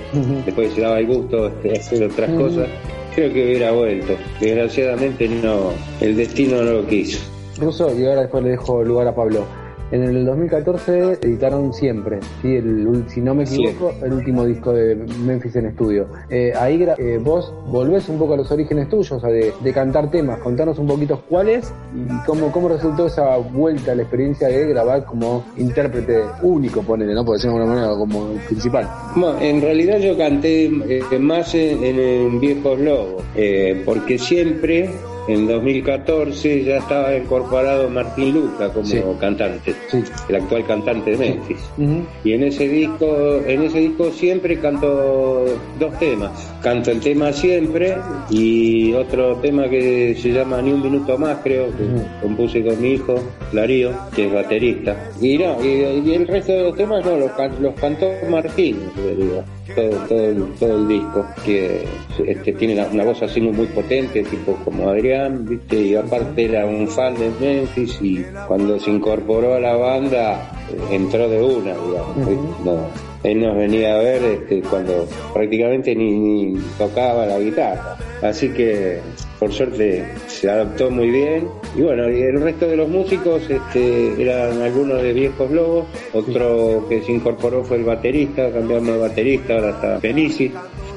después 0.45 0.73
se 0.73 0.81
daba 0.81 0.99
el 0.99 1.07
gusto 1.07 1.49
de 1.49 1.71
hacer 1.71 2.03
otras 2.03 2.29
cosas. 2.31 2.67
Creo 3.15 3.31
que 3.31 3.45
hubiera 3.45 3.71
vuelto. 3.71 4.17
Desgraciadamente 4.41 5.29
no, 5.29 5.71
el 6.01 6.17
destino 6.17 6.61
no 6.63 6.73
lo 6.73 6.87
quiso. 6.87 7.19
Ruso, 7.57 7.97
y 7.97 8.03
ahora 8.05 8.21
después 8.21 8.43
le 8.43 8.49
dejo 8.49 8.83
lugar 8.83 9.07
a 9.07 9.15
Pablo. 9.15 9.45
En 9.93 10.01
el 10.01 10.25
2014 10.25 11.19
editaron 11.21 11.71
Siempre, 11.71 12.17
¿sí? 12.41 12.55
el, 12.55 12.87
ul- 12.87 13.07
si 13.07 13.21
no 13.21 13.35
me 13.35 13.43
equivoco, 13.43 13.93
el 14.03 14.11
último 14.13 14.43
disco 14.43 14.73
de 14.73 14.95
Memphis 14.95 15.55
en 15.57 15.67
estudio. 15.67 16.07
Eh, 16.31 16.51
ahí 16.59 16.83
eh, 16.97 17.19
vos 17.23 17.53
volvés 17.67 18.09
un 18.09 18.17
poco 18.17 18.33
a 18.33 18.37
los 18.37 18.51
orígenes 18.51 18.89
tuyos, 18.89 19.11
o 19.11 19.19
sea, 19.19 19.29
de, 19.29 19.53
de 19.63 19.71
cantar 19.71 20.09
temas. 20.09 20.39
Contanos 20.39 20.79
un 20.79 20.87
poquito 20.87 21.21
cuáles 21.29 21.71
y 21.95 22.25
cómo, 22.25 22.51
cómo 22.51 22.69
resultó 22.69 23.05
esa 23.05 23.37
vuelta 23.37 23.91
a 23.91 23.95
la 23.95 24.01
experiencia 24.01 24.47
de 24.47 24.65
grabar 24.67 25.05
como 25.05 25.43
intérprete 25.57 26.21
único, 26.41 26.81
ponele, 26.81 27.13
¿no? 27.13 27.23
Por 27.23 27.35
decirlo 27.35 27.57
de 27.57 27.61
alguna 27.61 27.79
manera, 27.81 27.95
como 27.95 28.33
principal. 28.47 28.89
Bueno, 29.15 29.39
en 29.41 29.61
realidad 29.61 29.99
yo 29.99 30.17
canté 30.17 30.65
eh, 30.87 31.19
más 31.19 31.53
en, 31.53 31.83
en, 31.83 31.99
en 31.99 32.39
Viejos 32.39 32.79
Lobos, 32.79 33.23
porque 33.85 34.17
siempre 34.17 34.89
en 35.27 35.47
2014 35.47 36.63
ya 36.63 36.77
estaba 36.77 37.15
incorporado 37.15 37.89
Martín 37.89 38.33
Luca 38.33 38.69
como 38.73 38.85
Sí. 38.85 39.01
cantante, 39.19 39.73
el 40.29 40.35
actual 40.35 40.65
cantante 40.65 41.11
de 41.11 41.17
Memphis. 41.17 41.57
Y 42.23 42.33
en 42.33 42.43
ese 42.43 42.67
disco, 42.67 43.39
en 43.45 43.63
ese 43.63 43.79
disco 43.79 44.11
siempre 44.11 44.57
canto 44.59 45.45
dos 45.79 45.99
temas. 45.99 46.31
Canto 46.61 46.91
el 46.91 46.99
tema 46.99 47.31
siempre 47.31 47.95
y 48.29 48.93
otro 48.93 49.35
tema 49.37 49.69
que 49.69 50.15
se 50.19 50.29
llama 50.29 50.61
Ni 50.61 50.71
un 50.71 50.81
minuto 50.81 51.17
más, 51.17 51.37
creo, 51.43 51.67
que 51.67 51.83
compuse 52.21 52.63
con 52.63 52.81
mi 52.81 52.93
hijo, 52.93 53.15
Darío, 53.51 53.91
que 54.15 54.27
es 54.27 54.33
baterista. 54.33 55.09
Y 55.21 55.37
no, 55.37 55.57
y, 55.63 55.67
y 56.09 56.13
el 56.15 56.27
resto 56.27 56.51
de 56.51 56.63
los 56.63 56.75
temas 56.75 57.05
no, 57.05 57.17
los, 57.17 57.31
los 57.59 57.73
cantó 57.75 58.09
Martín, 58.29 58.79
realidad. 58.95 59.45
Todo, 59.75 59.89
todo, 60.07 60.25
el, 60.25 60.45
todo 60.59 60.77
el 60.77 60.87
disco, 60.87 61.25
que 61.45 61.85
este, 62.25 62.53
tiene 62.53 62.73
una, 62.73 62.87
una 62.87 63.03
voz 63.05 63.21
así 63.23 63.41
muy, 63.41 63.53
muy 63.53 63.65
potente, 63.67 64.23
tipo 64.23 64.55
como 64.63 64.89
Adrián, 64.89 65.45
¿viste? 65.47 65.77
y 65.77 65.95
aparte 65.95 66.45
era 66.45 66.65
un 66.65 66.87
fan 66.87 67.15
de 67.15 67.31
Memphis 67.39 67.99
y 68.01 68.23
cuando 68.47 68.79
se 68.79 68.91
incorporó 68.91 69.55
a 69.55 69.59
la 69.59 69.75
banda 69.75 70.51
eh, 70.69 70.95
entró 70.95 71.29
de 71.29 71.41
una, 71.41 71.73
digamos. 71.73 72.91
él 73.23 73.41
nos 73.41 73.55
venía 73.55 73.95
a 73.95 73.99
ver 73.99 74.23
este, 74.23 74.61
cuando 74.61 75.07
prácticamente 75.33 75.95
ni, 75.95 76.11
ni 76.11 76.61
tocaba 76.77 77.25
la 77.25 77.39
guitarra. 77.39 77.97
Así 78.21 78.49
que 78.49 78.99
por 79.43 79.51
suerte 79.51 80.05
se 80.27 80.49
adaptó 80.49 80.89
muy 80.89 81.09
bien. 81.09 81.49
Y 81.75 81.81
bueno, 81.81 82.09
y 82.09 82.21
el 82.21 82.39
resto 82.39 82.65
de 82.65 82.77
los 82.77 82.87
músicos 82.87 83.41
este, 83.49 84.21
eran 84.21 84.61
algunos 84.61 85.01
de 85.01 85.11
viejos 85.11 85.51
lobos. 85.51 85.85
Otro 86.13 86.85
que 86.87 87.01
se 87.01 87.11
incorporó 87.11 87.61
fue 87.61 87.75
el 87.75 87.83
baterista, 87.83 88.49
cambiamos 88.49 88.93
de 88.93 88.97
baterista, 88.99 89.55
ahora 89.55 89.69
está 89.71 89.99
Felici. 89.99 90.49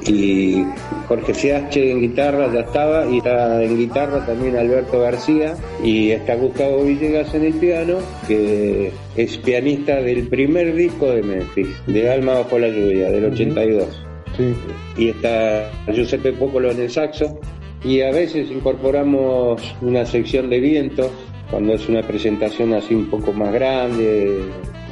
Y 0.05 0.63
Jorge 1.09 1.33
Fiasche 1.33 1.91
en 1.91 1.99
guitarra 1.99 2.49
ya 2.53 2.61
estaba, 2.61 3.05
y 3.05 3.17
está 3.17 3.61
en 3.61 3.77
guitarra 3.77 4.25
también 4.25 4.55
Alberto 4.55 5.01
García, 5.01 5.57
y 5.83 6.11
está 6.11 6.35
Gustavo 6.35 6.85
Villegas 6.85 7.35
en 7.35 7.43
el 7.43 7.53
piano, 7.55 7.97
que 8.29 8.93
es 9.17 9.37
pianista 9.39 9.97
del 9.97 10.29
primer 10.29 10.73
disco 10.73 11.11
de 11.11 11.21
Memphis, 11.21 11.67
de 11.85 12.09
Alma 12.09 12.35
bajo 12.35 12.57
la 12.57 12.69
lluvia, 12.69 13.11
del 13.11 13.25
82 13.25 14.03
Sí. 14.37 14.53
y 14.97 15.09
está 15.09 15.71
Giuseppe 15.91 16.31
Popolo 16.33 16.69
en 16.69 16.81
el 16.81 16.89
saxo 16.91 17.39
y 17.83 18.01
a 18.01 18.11
veces 18.11 18.49
incorporamos 18.51 19.61
una 19.81 20.05
sección 20.05 20.49
de 20.49 20.59
vientos 20.59 21.11
cuando 21.49 21.73
es 21.73 21.87
una 21.87 22.01
presentación 22.01 22.73
así 22.73 22.93
un 22.93 23.09
poco 23.09 23.31
más 23.33 23.53
grande 23.53 24.41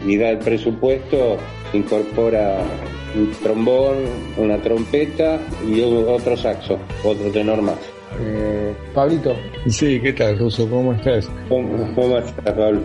y 0.05 0.17
da 0.17 0.29
el 0.29 0.39
presupuesto 0.39 1.37
incorpora 1.73 2.59
un 3.15 3.31
trombón, 3.41 3.97
una 4.37 4.57
trompeta 4.57 5.39
y 5.67 5.81
otro 5.81 6.35
saxo, 6.37 6.79
otro 7.03 7.29
tenor 7.31 7.61
más. 7.61 7.94
Eh, 8.19 8.73
Pablito, 8.93 9.35
Sí, 9.67 9.99
¿qué 9.99 10.13
tal, 10.13 10.37
Ruso? 10.39 10.69
¿Cómo 10.69 10.93
estás? 10.93 11.29
¿Cómo, 11.49 11.93
cómo 11.95 12.17
estás, 12.17 12.53
Pablo? 12.53 12.79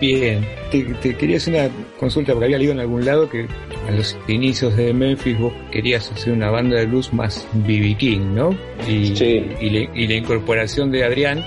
Bien. 0.00 0.46
Te, 0.70 0.82
te 1.02 1.14
quería 1.16 1.38
hacer 1.38 1.54
una 1.54 1.68
consulta 1.98 2.32
porque 2.32 2.44
había 2.46 2.58
leído 2.58 2.72
en 2.72 2.80
algún 2.80 3.04
lado 3.04 3.28
que 3.28 3.46
a 3.88 3.90
los 3.90 4.16
inicios 4.28 4.76
de 4.76 4.92
Memphis 4.92 5.38
vos 5.38 5.52
querías 5.72 6.10
hacer 6.12 6.32
una 6.32 6.50
banda 6.50 6.76
de 6.76 6.86
blues 6.86 7.12
más 7.12 7.46
B.B. 7.52 7.96
King, 7.98 8.34
¿no? 8.34 8.50
Y, 8.88 9.16
Sí. 9.16 9.46
y, 9.60 9.70
le- 9.70 9.90
y 9.94 10.06
la 10.06 10.14
incorporación 10.14 10.90
de 10.90 11.04
Adrián 11.04 11.44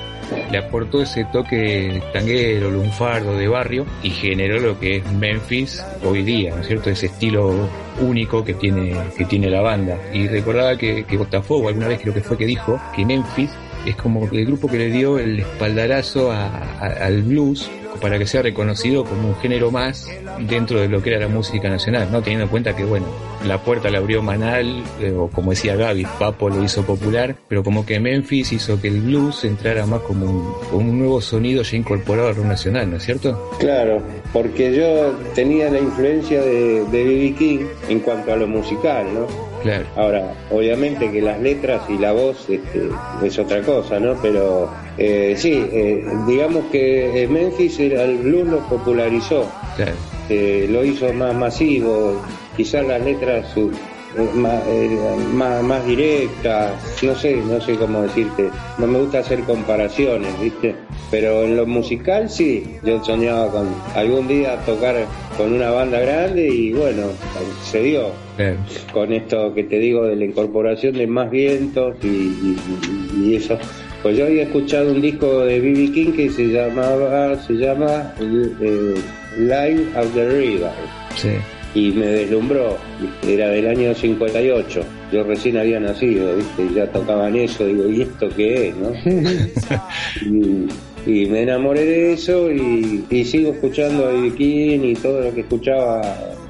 le 0.51 0.57
aportó 0.57 1.01
ese 1.01 1.25
toque 1.25 2.01
tanguero, 2.13 2.71
lunfardo 2.71 3.37
de 3.37 3.47
barrio 3.47 3.85
y 4.03 4.09
generó 4.09 4.59
lo 4.59 4.79
que 4.79 4.97
es 4.97 5.11
Memphis 5.13 5.83
hoy 6.03 6.23
día, 6.23 6.55
¿no 6.55 6.61
es 6.61 6.67
cierto? 6.67 6.89
Ese 6.89 7.07
estilo 7.07 7.69
único 8.01 8.43
que 8.43 8.53
tiene, 8.53 8.95
que 9.17 9.25
tiene 9.25 9.49
la 9.49 9.61
banda. 9.61 9.97
Y 10.13 10.27
recordaba 10.27 10.77
que, 10.77 11.03
que 11.05 11.17
Botafogo 11.17 11.67
alguna 11.69 11.87
vez 11.87 11.99
creo 12.01 12.13
que 12.13 12.21
fue 12.21 12.37
que 12.37 12.45
dijo 12.45 12.79
que 12.95 13.05
Memphis 13.05 13.51
es 13.85 13.95
como 13.95 14.27
el 14.31 14.45
grupo 14.45 14.67
que 14.67 14.77
le 14.77 14.91
dio 14.91 15.19
el 15.19 15.39
espaldarazo 15.39 16.31
al 16.31 17.23
blues 17.23 17.69
para 18.01 18.17
que 18.17 18.25
sea 18.25 18.41
reconocido 18.41 19.03
como 19.03 19.29
un 19.29 19.35
género 19.37 19.71
más 19.71 20.07
dentro 20.47 20.79
de 20.79 20.87
lo 20.87 21.01
que 21.01 21.09
era 21.09 21.19
la 21.19 21.27
música 21.27 21.69
nacional, 21.69 22.09
¿no? 22.11 22.21
Teniendo 22.21 22.45
en 22.45 22.49
cuenta 22.49 22.75
que, 22.75 22.85
bueno, 22.85 23.07
la 23.45 23.61
puerta 23.61 23.89
la 23.89 23.97
abrió 23.97 24.21
Manal, 24.21 24.83
eh, 25.01 25.11
o 25.11 25.27
como 25.27 25.51
decía 25.51 25.75
Gaby, 25.75 26.05
Papo 26.17 26.49
lo 26.49 26.63
hizo 26.63 26.83
popular, 26.83 27.35
pero 27.47 27.63
como 27.63 27.85
que 27.85 27.99
Memphis 27.99 28.53
hizo 28.53 28.79
que 28.79 28.87
el 28.87 29.01
blues 29.01 29.43
entrara 29.43 29.85
más 29.85 30.01
como 30.01 30.25
un, 30.71 30.99
nuevo 30.99 31.19
sonido 31.19 31.63
ya 31.63 31.77
incorporado 31.77 32.29
al 32.29 32.35
rock 32.35 32.45
nacional, 32.45 32.89
¿no 32.89 32.97
es 32.97 33.03
cierto? 33.03 33.51
Claro, 33.59 34.01
porque 34.31 34.75
yo 34.75 35.11
tenía 35.33 35.69
la 35.69 35.79
influencia 35.79 36.41
de 36.41 36.69
de 36.91 37.03
B.B. 37.03 37.35
King 37.37 37.59
en 37.89 37.99
cuanto 37.99 38.33
a 38.33 38.35
lo 38.35 38.47
musical, 38.47 39.05
¿no? 39.13 39.48
Claro. 39.61 39.85
Ahora, 39.95 40.33
obviamente 40.51 41.11
que 41.11 41.21
las 41.21 41.39
letras 41.39 41.81
y 41.89 41.97
la 41.97 42.11
voz 42.13 42.49
este, 42.49 42.89
es 43.23 43.37
otra 43.39 43.61
cosa, 43.61 43.99
¿no? 43.99 44.15
Pero 44.21 44.69
eh, 44.97 45.35
sí, 45.37 45.51
eh, 45.71 46.03
digamos 46.27 46.65
que 46.71 47.23
eh, 47.23 47.27
Memphis 47.27 47.79
el 47.79 48.17
blues 48.19 48.47
lo 48.47 48.59
popularizó, 48.69 49.45
Claro. 49.75 49.91
eh, 50.29 50.67
lo 50.69 50.83
hizo 50.85 51.11
más 51.13 51.35
masivo, 51.35 52.21
quizás 52.55 52.85
las 52.85 53.01
letras 53.03 53.47
más, 54.35 54.61
eh, 54.67 54.97
más, 55.33 55.61
más 55.63 55.85
directas, 55.85 56.71
no 57.03 57.15
sé, 57.15 57.35
no 57.37 57.59
sé 57.61 57.75
cómo 57.75 58.01
decirte, 58.01 58.49
no 58.77 58.87
me 58.87 58.99
gusta 58.99 59.19
hacer 59.19 59.39
comparaciones, 59.43 60.39
¿viste? 60.41 60.75
Pero 61.11 61.43
en 61.43 61.55
lo 61.57 61.65
musical 61.65 62.29
sí, 62.29 62.63
yo 62.83 63.03
soñaba 63.03 63.49
con 63.51 63.67
algún 63.95 64.27
día 64.27 64.57
tocar 64.65 64.95
con 65.37 65.53
una 65.53 65.71
banda 65.71 65.99
grande 65.99 66.47
y 66.47 66.73
bueno, 66.73 67.03
se 67.63 67.81
dio 67.81 68.07
con 68.93 69.11
esto 69.13 69.53
que 69.53 69.63
te 69.63 69.79
digo 69.79 70.03
de 70.05 70.15
la 70.15 70.25
incorporación 70.25 70.93
de 70.95 71.07
más 71.07 71.29
vientos 71.31 71.95
y, 72.03 72.07
y- 72.07 72.57
y 73.23 73.35
eso. 73.35 73.57
Pues 74.01 74.17
yo 74.17 74.25
había 74.27 74.43
escuchado 74.43 74.91
un 74.93 75.01
disco 75.01 75.41
de 75.41 75.59
B.B. 75.59 75.91
King 75.91 76.11
que 76.13 76.29
se 76.29 76.45
llamaba, 76.47 77.35
se 77.43 77.53
llama 77.53 78.13
eh, 78.21 78.95
Live 79.37 79.87
of 79.99 80.13
the 80.13 80.29
River 80.29 80.71
Sí. 81.15 81.29
Y 81.75 81.91
me 81.91 82.07
deslumbró, 82.07 82.77
era 83.27 83.49
del 83.49 83.67
año 83.67 83.93
58, 83.93 84.81
yo 85.11 85.23
recién 85.23 85.57
había 85.57 85.79
nacido, 85.79 86.35
¿viste? 86.35 86.63
y 86.71 86.73
ya 86.75 86.87
tocaban 86.91 87.35
eso, 87.35 87.65
digo, 87.67 87.87
¿y 87.89 88.01
esto 88.01 88.27
qué 88.35 88.69
es? 88.69 88.75
no? 88.75 88.91
y, 90.25 90.67
y 91.05 91.25
me 91.27 91.43
enamoré 91.43 91.85
de 91.85 92.13
eso 92.13 92.51
y, 92.51 93.05
y 93.09 93.23
sigo 93.25 93.51
escuchando 93.53 94.07
a. 94.07 94.11
King 94.35 94.79
y 94.83 94.93
todo 94.95 95.21
lo 95.21 95.33
que 95.33 95.41
escuchaba 95.41 96.01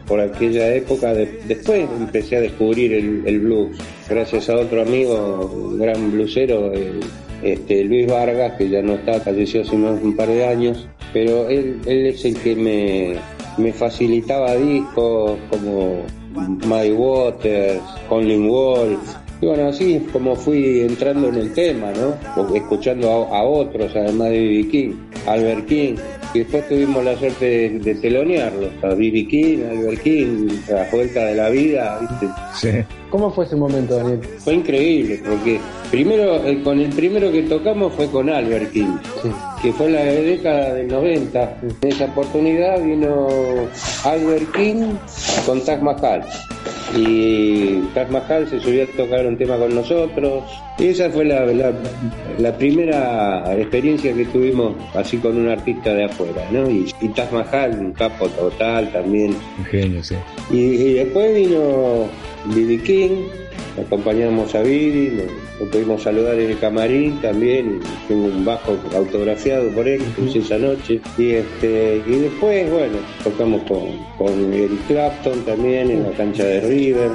por 0.07 0.19
aquella 0.19 0.73
época. 0.75 1.13
De- 1.13 1.39
después 1.47 1.87
empecé 1.99 2.37
a 2.37 2.41
descubrir 2.41 2.93
el, 2.93 3.21
el 3.25 3.39
blues, 3.39 3.77
gracias 4.09 4.49
a 4.49 4.55
otro 4.55 4.81
amigo, 4.81 5.51
un 5.53 5.79
gran 5.79 6.11
bluesero, 6.11 6.73
el- 6.73 6.99
este, 7.43 7.83
Luis 7.85 8.07
Vargas, 8.07 8.53
que 8.57 8.69
ya 8.69 8.81
no 8.81 8.95
está, 8.95 9.19
falleció 9.21 9.61
hace 9.61 9.75
un 9.75 10.15
par 10.15 10.27
de 10.27 10.45
años, 10.45 10.87
pero 11.13 11.47
él, 11.47 11.77
él 11.85 12.07
es 12.07 12.25
el 12.25 12.35
que 12.35 12.55
me, 12.55 13.15
me 13.59 13.73
facilitaba 13.73 14.55
discos 14.55 15.37
como 15.49 16.03
Muddy 16.33 16.91
Waters, 16.91 17.81
Conlin 18.07 18.47
Wolf. 18.47 19.15
Y 19.41 19.45
bueno, 19.45 19.69
así 19.69 19.95
es 19.95 20.03
como 20.11 20.35
fui 20.35 20.81
entrando 20.81 21.29
en 21.29 21.35
el 21.35 21.53
tema, 21.53 21.91
¿no? 21.93 22.55
Escuchando 22.55 23.09
a, 23.09 23.43
otros, 23.43 23.95
además 23.95 24.31
de 24.31 24.39
B.B. 24.39 24.67
King, 24.69 24.91
Albert 25.27 25.65
King. 25.65 25.95
Y 26.33 26.39
después 26.39 26.67
tuvimos 26.67 27.03
la 27.05 27.17
suerte 27.17 27.45
de, 27.45 27.79
de 27.79 27.95
telonearlo. 27.95 28.69
A 28.83 28.93
B.B. 28.93 29.27
King, 29.27 29.59
Albert 29.69 30.01
King, 30.03 30.47
la 30.69 30.87
vuelta 30.91 31.25
de 31.25 31.35
la 31.35 31.49
vida, 31.49 31.99
¿viste? 32.01 32.27
Sí. 32.53 32.98
¿Cómo 33.09 33.31
fue 33.31 33.45
ese 33.45 33.55
momento, 33.55 33.95
Daniel? 33.97 34.19
Fue 34.39 34.53
increíble, 34.55 35.21
porque 35.27 35.59
primero, 35.91 36.35
eh, 36.45 36.61
con 36.63 36.79
el 36.79 36.89
primero 36.89 37.31
que 37.31 37.43
tocamos 37.43 37.93
fue 37.93 38.07
con 38.07 38.29
Albert 38.29 38.71
King 38.71 38.97
Sí. 39.21 39.29
que 39.61 39.73
fue 39.73 39.87
en 39.87 39.93
la 39.93 40.03
década 40.03 40.73
del 40.73 40.87
90. 40.87 41.57
En 41.81 41.87
esa 41.89 42.05
oportunidad 42.05 42.81
vino 42.83 43.27
Albert 44.03 44.51
King 44.55 44.93
con 45.45 45.63
Taj 45.65 45.81
Mahal. 45.81 46.23
Y 46.97 47.81
Taj 47.93 48.09
Mahal 48.09 48.49
se 48.49 48.59
subió 48.59 48.83
a 48.83 48.87
tocar 48.97 49.25
un 49.27 49.37
tema 49.37 49.57
con 49.57 49.73
nosotros. 49.75 50.43
Y 50.79 50.87
esa 50.87 51.09
fue 51.09 51.25
la, 51.25 51.45
la, 51.45 51.71
la 52.39 52.57
primera 52.57 53.53
experiencia 53.55 54.13
que 54.13 54.25
tuvimos 54.25 54.73
así 54.95 55.17
con 55.17 55.37
un 55.37 55.49
artista 55.49 55.93
de 55.93 56.05
afuera, 56.05 56.47
¿no? 56.51 56.69
Y, 56.69 56.91
y 57.01 57.09
Taj 57.09 57.31
Mahal, 57.31 57.77
un 57.79 57.91
capo 57.93 58.27
total 58.29 58.91
también. 58.91 59.35
Un 59.59 59.65
genio, 59.65 60.03
sí. 60.03 60.15
Y, 60.51 60.57
y 60.57 60.93
después 60.95 61.35
vino 61.35 62.07
B.B. 62.53 62.83
King, 62.83 63.27
acompañamos 63.77 64.53
a 64.55 64.61
Billy, 64.61 65.09
lo, 65.11 65.23
lo 65.59 65.71
pudimos 65.71 66.03
saludar 66.03 66.39
en 66.39 66.51
el 66.51 66.59
camarín 66.59 67.21
también, 67.21 67.79
tengo 68.07 68.25
un 68.27 68.45
bajo 68.45 68.77
autografiado 68.95 69.69
por 69.71 69.87
él, 69.87 70.01
hice 70.25 70.39
esa 70.39 70.57
noche. 70.57 71.01
Y 71.17 71.31
este 71.31 72.01
y 72.07 72.11
después, 72.11 72.69
bueno, 72.71 72.97
tocamos 73.23 73.61
con, 73.63 73.81
con 74.17 74.53
Eric 74.53 74.87
Clapton 74.87 75.41
también 75.45 75.91
en 75.91 76.03
la 76.03 76.11
cancha 76.11 76.43
de 76.43 76.61
River. 76.61 77.11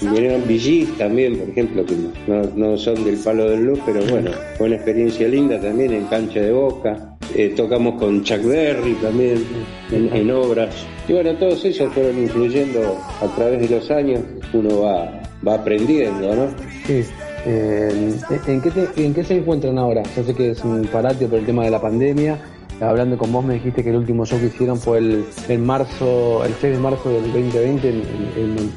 Y 0.00 0.06
vinieron 0.06 0.42
VGs 0.42 0.98
también, 0.98 1.38
por 1.38 1.48
ejemplo, 1.48 1.84
que 1.84 1.94
no, 2.26 2.42
no 2.54 2.76
son 2.76 3.04
del 3.04 3.16
palo 3.16 3.48
del 3.50 3.64
luz, 3.64 3.80
pero 3.86 4.04
bueno, 4.06 4.30
fue 4.56 4.66
una 4.66 4.76
experiencia 4.76 5.28
linda 5.28 5.60
también 5.60 5.92
en 5.92 6.04
cancha 6.06 6.40
de 6.40 6.52
Boca. 6.52 7.17
Eh, 7.34 7.52
tocamos 7.56 8.00
con 8.00 8.22
Chuck 8.24 8.42
Berry 8.42 8.94
también 8.94 9.44
en, 9.92 10.30
obras. 10.30 10.74
Y 11.06 11.12
bueno, 11.12 11.34
todos 11.34 11.64
ellos 11.64 11.92
fueron 11.92 12.18
influyendo 12.18 12.98
a 13.20 13.26
través 13.36 13.60
de 13.68 13.76
los 13.76 13.90
años. 13.90 14.20
Uno 14.52 14.80
va, 14.82 15.22
va 15.46 15.54
aprendiendo, 15.54 16.34
¿no? 16.34 16.46
Sí. 16.86 17.04
Eh, 17.46 18.12
¿en, 18.46 18.60
qué 18.60 18.70
te- 18.70 19.04
¿En 19.04 19.14
qué 19.14 19.22
se 19.24 19.34
encuentran 19.36 19.78
ahora? 19.78 20.02
Yo 20.16 20.24
sé 20.24 20.34
que 20.34 20.50
es 20.50 20.64
un 20.64 20.82
parate 20.86 21.26
por 21.26 21.38
el 21.38 21.46
tema 21.46 21.64
de 21.64 21.70
la 21.70 21.80
pandemia. 21.80 22.38
Hablando 22.80 23.18
con 23.18 23.32
vos 23.32 23.44
me 23.44 23.54
dijiste 23.54 23.82
que 23.82 23.90
el 23.90 23.96
último 23.96 24.24
show 24.24 24.38
que 24.38 24.46
hicieron 24.46 24.78
fue 24.78 24.98
el, 24.98 25.24
en 25.48 25.66
marzo, 25.66 26.44
el 26.44 26.54
6 26.54 26.74
de 26.74 26.78
marzo 26.78 27.10
del 27.10 27.24
2020 27.32 27.88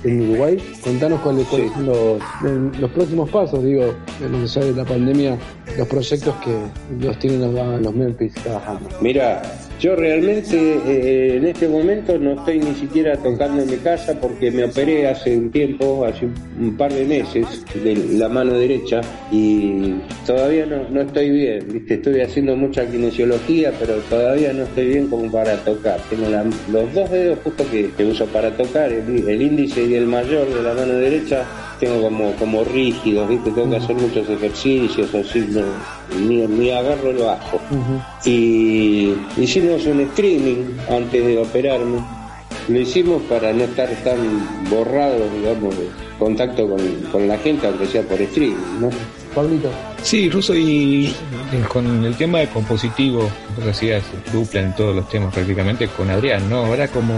en, 0.03 0.21
Uruguay. 0.21 0.57
Contanos 0.83 1.19
cuáles, 1.21 1.47
son 1.47 1.85
los, 1.85 2.21
los 2.79 2.91
próximos 2.91 3.29
pasos, 3.29 3.63
digo, 3.63 3.93
que 4.19 4.47
sale 4.47 4.73
de 4.73 4.83
la 4.83 4.85
pandemia, 4.85 5.37
los 5.77 5.87
proyectos 5.87 6.33
que 6.43 6.57
los 6.99 7.19
tienen 7.19 7.41
los, 7.41 7.81
los 7.81 7.93
Memphis 7.93 8.33
trabajando. 8.35 8.89
Mira, 9.01 9.41
Yo 9.81 9.95
realmente 9.95 10.55
eh, 10.85 11.37
en 11.37 11.45
este 11.47 11.67
momento 11.67 12.15
no 12.19 12.33
estoy 12.33 12.59
ni 12.59 12.75
siquiera 12.75 13.17
tocando 13.17 13.63
en 13.63 13.69
mi 13.71 13.77
casa 13.77 14.13
porque 14.21 14.51
me 14.51 14.65
operé 14.65 15.07
hace 15.07 15.35
un 15.35 15.49
tiempo, 15.49 16.05
hace 16.05 16.27
un, 16.59 16.77
par 16.77 16.93
de 16.93 17.03
meses, 17.03 17.65
de 17.83 17.95
la 18.19 18.29
mano 18.29 18.53
derecha 18.53 19.01
y 19.31 19.95
todavía 20.27 20.67
no, 20.67 20.87
no 20.87 21.01
estoy 21.01 21.31
bien, 21.31 21.65
¿viste? 21.73 21.95
Estoy 21.95 22.21
haciendo 22.21 22.55
mucha 22.55 22.85
kinesiología, 22.85 23.73
pero 23.79 23.95
todavía 24.07 24.53
no 24.53 24.63
estoy 24.63 24.85
bien 24.87 25.07
como 25.07 25.31
para 25.31 25.55
tocar. 25.65 25.99
Tengo 26.11 26.29
la- 26.29 26.43
los 26.71 26.93
dos 26.93 27.09
dedos 27.09 27.39
justo 27.43 27.63
que, 27.71 27.89
que 27.97 28.05
uso 28.05 28.27
para 28.27 28.55
tocar, 28.55 28.91
el, 28.91 29.27
el 29.27 29.41
índice 29.41 29.83
y 29.83 29.95
el 29.95 30.05
mayor 30.05 30.47
de 30.53 30.61
la 30.61 30.75
mano 30.75 30.93
derecha, 30.93 31.43
tengo 31.81 32.03
como, 32.03 32.31
como 32.33 32.63
rígidos, 32.63 33.27
¿viste? 33.27 33.49
Tengo 33.51 33.71
que 33.71 33.77
hacer 33.77 33.95
muchos 33.95 34.29
ejercicios, 34.29 35.13
así, 35.15 35.39
no, 35.49 35.63
ni, 36.19 36.45
ni 36.47 36.69
agarro 36.69 37.09
el 37.09 37.17
bajo. 37.17 37.59
Y 38.23 39.15
hicimos 39.35 39.85
un 39.87 40.01
streaming 40.01 40.77
antes 40.89 41.25
de 41.25 41.39
operarme. 41.39 41.97
Lo 42.69 42.79
hicimos 42.79 43.23
para 43.23 43.51
no 43.51 43.63
estar 43.63 43.89
tan 44.03 44.19
borrado, 44.69 45.27
digamos, 45.35 45.75
de 45.75 45.87
contacto 46.19 46.69
con, 46.69 46.79
con 47.11 47.27
la 47.27 47.37
gente, 47.39 47.65
aunque 47.65 47.87
sea 47.87 48.03
por 48.03 48.21
streaming, 48.21 48.79
¿no? 48.79 48.89
Pablito. 49.33 49.69
Sí, 50.03 50.29
Ruso, 50.29 50.55
y 50.55 51.13
con 51.69 52.03
el 52.03 52.15
tema 52.15 52.39
de 52.39 52.47
compositivo, 52.47 53.29
vos 53.55 53.67
hacías 53.67 54.03
dupla 54.33 54.61
en 54.61 54.75
todos 54.75 54.95
los 54.95 55.07
temas 55.09 55.33
prácticamente 55.33 55.87
con 55.87 56.09
Adrián, 56.09 56.49
¿no? 56.49 56.65
Ahora 56.65 56.87
cómo 56.87 57.13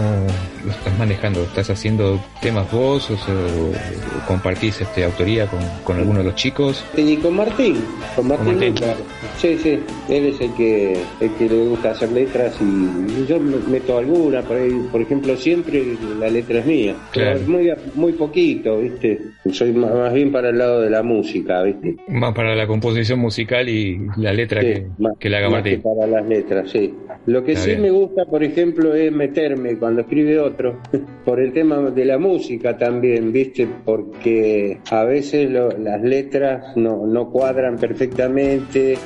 lo 0.65 0.71
estás 0.71 0.97
manejando, 0.99 1.43
¿estás 1.43 1.69
haciendo 1.69 2.19
temas 2.41 2.69
vos 2.71 3.09
o, 3.09 3.13
o 3.13 4.27
compartís 4.27 4.81
este, 4.81 5.05
autoría 5.05 5.47
con, 5.47 5.59
con 5.85 5.97
alguno 5.97 6.19
de 6.19 6.25
los 6.25 6.35
chicos? 6.35 6.83
Y 6.97 7.15
con 7.17 7.35
Martín, 7.37 7.77
con 8.15 8.27
Martín, 8.27 8.45
Con 8.45 8.55
Martín. 8.55 8.75
Luca. 8.75 8.93
Sí, 9.37 9.57
sí, 9.63 9.79
él 10.09 10.25
es 10.27 10.41
el 10.41 10.53
que, 10.53 11.01
el 11.21 11.31
que 11.35 11.49
le 11.49 11.65
gusta 11.67 11.91
hacer 11.91 12.11
letras 12.11 12.53
y 12.61 13.25
yo 13.27 13.39
me- 13.39 13.57
meto 13.71 13.97
alguna, 13.97 14.41
por, 14.41 14.57
ahí, 14.57 14.71
por 14.91 15.01
ejemplo, 15.01 15.35
siempre 15.37 15.83
la 16.19 16.29
letra 16.29 16.59
es 16.59 16.65
mía. 16.65 16.95
Claro. 17.11 17.39
Pero 17.39 17.51
muy, 17.51 17.71
muy 17.95 18.11
poquito, 18.13 18.79
¿viste? 18.79 19.19
Soy 19.51 19.71
más, 19.71 19.93
más 19.93 20.13
bien 20.13 20.31
para 20.31 20.49
el 20.49 20.57
lado 20.57 20.81
de 20.81 20.89
la 20.89 21.01
música, 21.01 21.61
¿viste? 21.63 21.95
Más 22.09 22.33
para 22.35 22.55
la 22.55 22.67
composición 22.73 23.19
musical 23.19 23.69
y 23.69 23.99
la 24.17 24.33
letra 24.33 24.61
Sí, 24.61 24.67
que, 24.67 24.87
más- 24.97 25.17
que 25.19 25.29
la 25.29 25.37
haga 25.37 25.47
que 25.47 25.53
Martín. 25.53 25.81
para 25.81 26.07
las 26.07 26.27
letras, 26.27 26.69
sí. 26.71 26.93
Lo 27.25 27.43
que 27.43 27.53
Está 27.53 27.63
sí 27.65 27.69
bien. 27.71 27.81
me 27.83 27.91
gusta, 27.91 28.25
por 28.25 28.43
ejemplo, 28.43 28.93
es 28.95 29.11
meterme 29.11 29.77
cuando 29.77 30.01
escribe 30.01 30.39
otro, 30.39 30.79
por 31.25 31.39
el 31.39 31.53
tema 31.53 31.77
de 31.91 32.05
la 32.05 32.17
música 32.17 32.77
también, 32.77 33.31
¿viste? 33.31 33.67
Porque 33.85 34.79
a 34.89 35.03
veces 35.03 35.49
lo- 35.49 35.69
las 35.77 36.01
letras 36.01 36.75
no, 36.75 37.05
no 37.05 37.29
cuadran 37.31 37.77
perfectamente, 37.77 38.97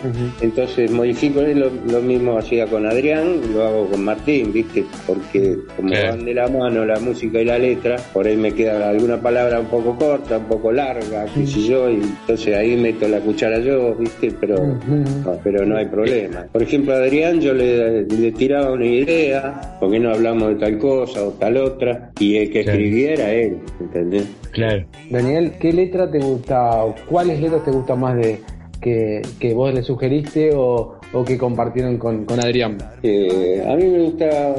entonces 0.42 0.92
modifico 0.92 1.42
lo, 1.42 1.70
lo 1.92 2.02
mismo 2.02 2.38
hacía 2.38 2.66
con 2.68 2.86
Adrián, 2.86 3.42
lo 3.54 3.64
hago 3.64 3.88
con 3.90 4.04
Martín, 4.04 4.52
¿viste? 4.54 4.84
Porque 5.06 5.58
como 5.76 5.90
Claro. 5.90 6.10
van 6.18 6.26
de 6.26 6.34
la 6.34 6.48
mano 6.48 6.86
la 6.86 7.00
música 7.00 7.42
y 7.42 7.46
la 7.46 7.58
letra, 7.60 7.98
por 8.14 8.28
ahí 8.28 8.36
me 8.38 8.54
queda 8.54 8.90
alguna 8.90 9.20
palabra 9.22 9.60
un 9.60 9.68
poco 9.68 9.96
corta, 9.96 10.38
un 10.38 10.46
poco 10.46 10.72
larga, 10.72 11.26
qué 11.34 11.46
sé 11.46 11.62
yo, 11.68 11.90
y 11.90 11.96
entonces 11.96 12.56
ahí 12.56 12.76
meto 12.78 13.08
la 13.08 13.20
cuchara 13.20 13.57
yo, 13.60 13.96
¿viste? 13.96 14.32
Pero, 14.40 14.58
no, 14.88 15.40
pero 15.44 15.66
no 15.66 15.78
hay 15.78 15.86
problema. 15.86 16.46
Por 16.52 16.62
ejemplo, 16.64 16.94
a 16.94 16.98
Adrián 16.98 17.40
yo 17.42 17.54
le, 17.54 18.04
le 18.04 18.32
tiraba 18.32 18.72
una 18.74 18.86
idea, 18.86 19.78
¿por 19.80 19.92
qué 19.92 20.00
no 20.00 20.12
hablamos 20.12 20.50
de 20.50 20.56
tal 20.56 20.78
cosa 20.78 21.24
o 21.24 21.32
tal 21.32 21.58
otra? 21.58 22.12
Y 22.20 22.38
el 22.38 22.52
que 22.52 22.64
Claro. 22.64 22.80
escribiera 22.80 23.32
él, 23.32 23.58
¿entendés? 23.80 24.26
Claro. 24.52 24.86
Daniel, 25.10 25.54
¿qué 25.60 25.72
letra 25.74 26.10
te 26.10 26.20
gusta 26.20 26.84
o 26.84 26.96
cuáles 27.10 27.40
letras 27.42 27.64
te 27.64 27.72
gustan 27.72 28.00
más 28.00 28.16
de 28.18 28.40
que, 28.82 29.22
que 29.40 29.54
vos 29.54 29.74
le 29.74 29.82
sugeriste 29.84 30.52
o, 30.54 31.00
o 31.14 31.24
que 31.26 31.38
compartieron 31.38 31.98
con, 31.98 32.26
con 32.26 32.40
Adrián? 32.40 32.78
Eh, 33.04 33.64
a 33.68 33.76
mí 33.76 33.86
me 33.86 34.00
gusta 34.04 34.56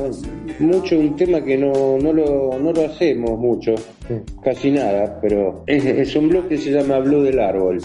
mucho 0.58 0.98
un 0.98 1.14
tema 1.16 1.40
que 1.42 1.56
no, 1.56 1.98
no, 1.98 2.12
lo, 2.12 2.58
no 2.60 2.72
lo 2.72 2.84
hacemos 2.86 3.38
mucho, 3.38 3.74
Sí. 4.08 4.14
casi 4.42 4.70
nada, 4.70 5.18
pero 5.20 5.62
es, 5.66 5.84
es 5.84 6.16
un 6.16 6.30
blog 6.30 6.48
que 6.48 6.56
se 6.56 6.70
llama 6.70 6.98
Blue 7.00 7.22
del 7.22 7.38
Árbol. 7.40 7.78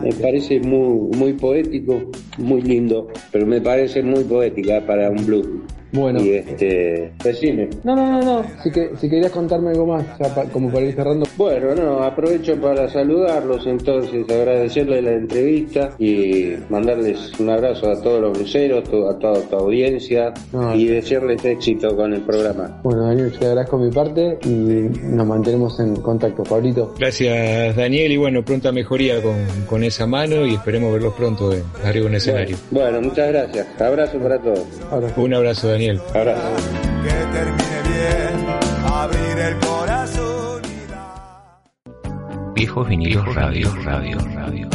Me 0.00 0.12
parece 0.20 0.60
muy, 0.60 1.16
muy 1.16 1.32
poético, 1.34 2.10
muy 2.38 2.62
lindo, 2.62 3.08
pero 3.32 3.46
me 3.46 3.60
parece 3.60 4.02
muy 4.02 4.24
poética 4.24 4.84
para 4.86 5.10
un 5.10 5.26
blues. 5.26 5.46
Bueno. 5.94 6.20
Y 6.20 6.30
este, 6.34 7.12
decime. 7.22 7.68
No, 7.84 7.94
no, 7.96 8.10
no, 8.10 8.20
no. 8.22 8.44
Si, 8.62 8.70
que, 8.70 8.90
si 9.00 9.08
querías 9.08 9.30
contarme 9.32 9.70
algo 9.70 9.86
más, 9.86 10.04
ya 10.18 10.34
pa- 10.34 10.44
como 10.46 10.70
para 10.70 10.84
ir 10.86 10.94
cerrando. 10.94 11.24
Bueno, 11.36 11.74
no, 11.74 12.02
aprovecho 12.02 12.56
para 12.60 12.88
saludarlos 12.90 13.66
entonces, 13.66 14.28
agradecerles 14.28 15.02
la 15.04 15.12
entrevista 15.12 15.90
y 15.98 16.54
mandarles 16.68 17.32
un 17.38 17.48
abrazo 17.50 17.90
a 17.90 18.00
todos 18.02 18.20
los 18.20 18.36
bruceros, 18.36 18.84
to- 18.90 19.08
a 19.08 19.18
toda 19.18 19.40
tu 19.42 19.56
audiencia 19.56 20.34
No. 20.52 20.74
y 20.74 20.86
desearles 20.86 21.44
éxito 21.44 21.94
con 21.96 22.12
el 22.12 22.22
programa. 22.22 22.80
Bueno, 22.82 23.06
Daniel, 23.06 23.32
te 23.38 23.46
agradezco 23.46 23.78
mi 23.78 23.90
parte 23.90 24.38
y 24.44 24.48
nos 24.48 25.26
mantenemos 25.26 25.78
en 25.80 25.96
contacto. 25.96 26.42
Pablito. 26.42 26.94
Gracias, 26.98 27.76
Daniel, 27.76 28.10
y 28.12 28.16
bueno, 28.16 28.44
pronta 28.44 28.72
mejoría 28.72 29.22
con, 29.22 29.34
con 29.68 29.84
esa 29.84 30.06
mano 30.06 30.44
y 30.44 30.54
esperemos 30.54 30.92
verlos 30.92 31.14
pronto 31.14 31.52
eh, 31.52 31.62
arriba 31.84 32.06
en 32.06 32.12
el 32.12 32.16
escenario. 32.18 32.56
Bueno, 32.70 33.00
muchas 33.00 33.28
gracias. 33.28 33.66
Abrazo 33.80 34.18
para 34.18 34.38
todos. 34.40 34.64
Ahora. 34.90 35.12
Un 35.16 35.34
abrazo, 35.34 35.68
Daniel. 35.68 35.83
Abrazo. 35.90 36.56
que 37.02 37.10
termine 37.32 37.82
bien, 37.88 38.46
abrir 38.90 39.38
el 39.38 39.58
corazón 39.58 40.62
y 40.64 40.90
dar. 40.90 42.54
Viejos 42.54 42.88
vinilos 42.88 43.34
radio, 43.34 43.70
radio, 43.84 44.18
radio. 44.34 44.68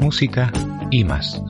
Música 0.00 0.50
y 0.90 1.04
más. 1.04 1.40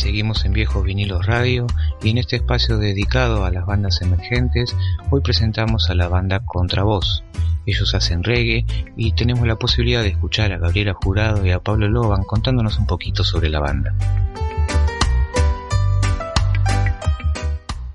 Seguimos 0.00 0.46
en 0.46 0.54
Viejos 0.54 0.82
Vinilos 0.82 1.26
Radio 1.26 1.66
y 2.02 2.08
en 2.08 2.16
este 2.16 2.36
espacio 2.36 2.78
dedicado 2.78 3.44
a 3.44 3.50
las 3.50 3.66
bandas 3.66 4.00
emergentes, 4.00 4.74
hoy 5.10 5.20
presentamos 5.20 5.90
a 5.90 5.94
la 5.94 6.08
banda 6.08 6.40
Contravoz. 6.40 7.22
Ellos 7.66 7.94
hacen 7.94 8.24
reggae 8.24 8.64
y 8.96 9.12
tenemos 9.12 9.46
la 9.46 9.56
posibilidad 9.56 10.02
de 10.02 10.08
escuchar 10.08 10.52
a 10.52 10.58
Gabriela 10.58 10.94
Jurado 10.94 11.44
y 11.44 11.50
a 11.50 11.58
Pablo 11.58 11.86
Loban 11.86 12.24
contándonos 12.24 12.78
un 12.78 12.86
poquito 12.86 13.24
sobre 13.24 13.50
la 13.50 13.60
banda. 13.60 13.94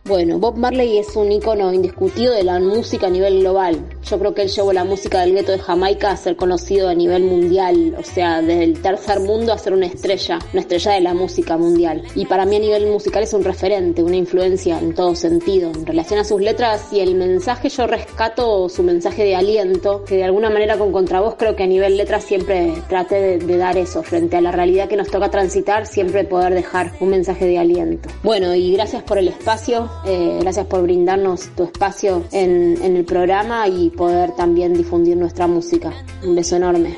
Bueno, 0.08 0.38
Bob 0.38 0.56
Marley 0.58 0.99
es 0.99 1.16
un 1.16 1.32
icono 1.32 1.74
indiscutido 1.74 2.32
de 2.32 2.43
la 2.43 2.60
música 2.60 3.08
a 3.08 3.10
nivel 3.10 3.39
global. 3.39 3.84
Yo 4.08 4.20
creo 4.20 4.36
que 4.36 4.43
él 4.43 4.49
llevó 4.49 4.72
la 4.72 4.84
música 4.84 5.22
del 5.22 5.34
gueto 5.34 5.51
de 5.51 5.58
Jamaica 5.58 6.12
a 6.12 6.16
ser 6.16 6.36
conocido 6.36 6.89
a 6.89 6.93
nivel 6.93 7.24
mundial, 7.24 7.95
o 7.97 8.03
sea, 8.03 8.39
desde 8.43 8.66
el 8.66 8.80
tercer 8.84 9.22
mundo 9.22 9.51
a 9.51 9.58
ser 9.58 9.74
una 9.74 9.88
estrella, 9.88 10.38
una 10.53 10.62
estrella 10.62 10.91
de 10.91 11.01
la 11.01 11.16
música 11.16 11.58
mundial. 11.58 12.03
Y 12.14 12.28
para 12.28 12.45
mí 12.45 12.56
a 12.56 12.60
nivel 12.60 12.86
musical 12.86 13.24
es 13.24 13.34
un 13.34 13.43
referente, 13.43 14.03
una 14.03 14.16
influencia 14.16 14.78
en 14.78 14.93
todo 14.93 15.16
sentido. 15.16 15.72
En 15.72 15.88
relación 15.88 16.20
a 16.20 16.24
sus 16.24 16.39
letras 16.39 16.93
y 16.93 16.99
el 16.99 17.16
mensaje, 17.16 17.70
yo 17.70 17.88
rescato 17.88 18.70
su 18.70 18.84
mensaje 18.84 19.24
de 19.24 19.36
aliento, 19.36 20.03
que 20.06 20.18
de 20.18 20.26
alguna 20.26 20.51
manera 20.51 20.78
con 20.78 20.91
contravoz 20.91 21.34
creo 21.36 21.56
que 21.56 21.64
a 21.64 21.68
nivel 21.68 21.97
letras 21.97 22.26
siempre 22.26 22.74
trate 22.88 23.16
de, 23.16 23.38
de 23.39 23.58
dar 23.58 23.76
eso, 23.76 24.03
frente 24.03 24.38
a 24.38 24.41
la 24.41 24.51
realidad 24.51 24.88
que 24.88 24.97
nos 24.97 25.10
toca 25.10 25.32
transitar, 25.32 25.88
siempre 25.88 26.26
poder 26.26 26.53
dejar 26.53 26.91
un 26.99 27.10
mensaje 27.10 27.47
de 27.47 27.58
aliento. 27.58 28.08
Bueno, 28.22 28.53
y 28.53 28.72
gracias 28.74 29.01
por 29.01 29.18
el 29.18 29.30
espacio, 29.30 29.89
eh, 30.06 30.38
gracias 30.41 30.66
por 30.68 30.84
brindarnos 30.84 31.50
tu 31.56 31.64
espacio 31.64 32.26
en, 32.32 32.78
en 32.82 32.96
el 32.96 33.06
programa 33.06 33.68
y 33.68 33.89
poder 33.89 34.36
también 34.36 34.74
difundir 34.74 35.18
nuestra 35.18 35.48
música. 35.48 35.93
Un 36.24 36.36
beso 36.36 36.56
enorme. 36.56 36.96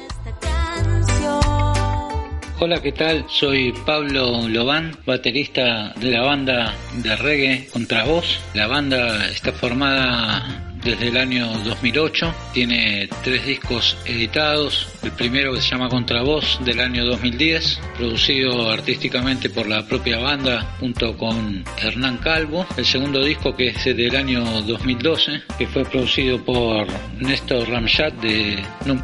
Hola, 2.60 2.82
¿qué 2.82 2.91
tal? 2.91 3.24
Soy 3.30 3.72
Pablo 3.86 4.48
Lobán, 4.48 4.98
baterista 5.06 5.93
de 6.02 6.10
la 6.10 6.22
banda 6.24 6.74
de 7.04 7.16
reggae 7.16 7.68
Contravoz. 7.72 8.39
La 8.56 8.66
banda 8.66 9.30
está 9.30 9.52
formada 9.52 10.66
desde 10.88 11.10
el 11.10 11.18
año 11.18 11.50
2008, 11.66 12.34
tiene 12.54 13.10
tres 13.22 13.46
discos 13.46 13.98
editados, 14.06 14.88
el 15.04 15.12
primero 15.12 15.54
que 15.54 15.60
se 15.60 15.72
llama 15.72 15.90
Contravoz 15.90 16.60
del 16.64 16.80
año 16.80 17.04
2010, 17.06 17.82
producido 17.98 18.72
artísticamente 18.72 19.50
por 19.50 19.68
la 19.68 19.86
propia 19.86 20.18
banda 20.18 20.76
junto 20.80 21.18
con 21.18 21.66
Hernán 21.82 22.20
Calvo, 22.20 22.66
el 22.78 22.86
segundo 22.86 23.22
disco 23.22 23.54
que 23.54 23.68
es 23.68 23.84
del 23.84 24.16
año 24.16 24.62
2012, 24.62 25.42
que 25.58 25.68
fue 25.68 25.84
producido 25.84 26.42
por 26.46 26.88
Néstor 27.20 27.68
Ramchat 27.68 28.14
de 28.22 28.64
Non 28.86 29.04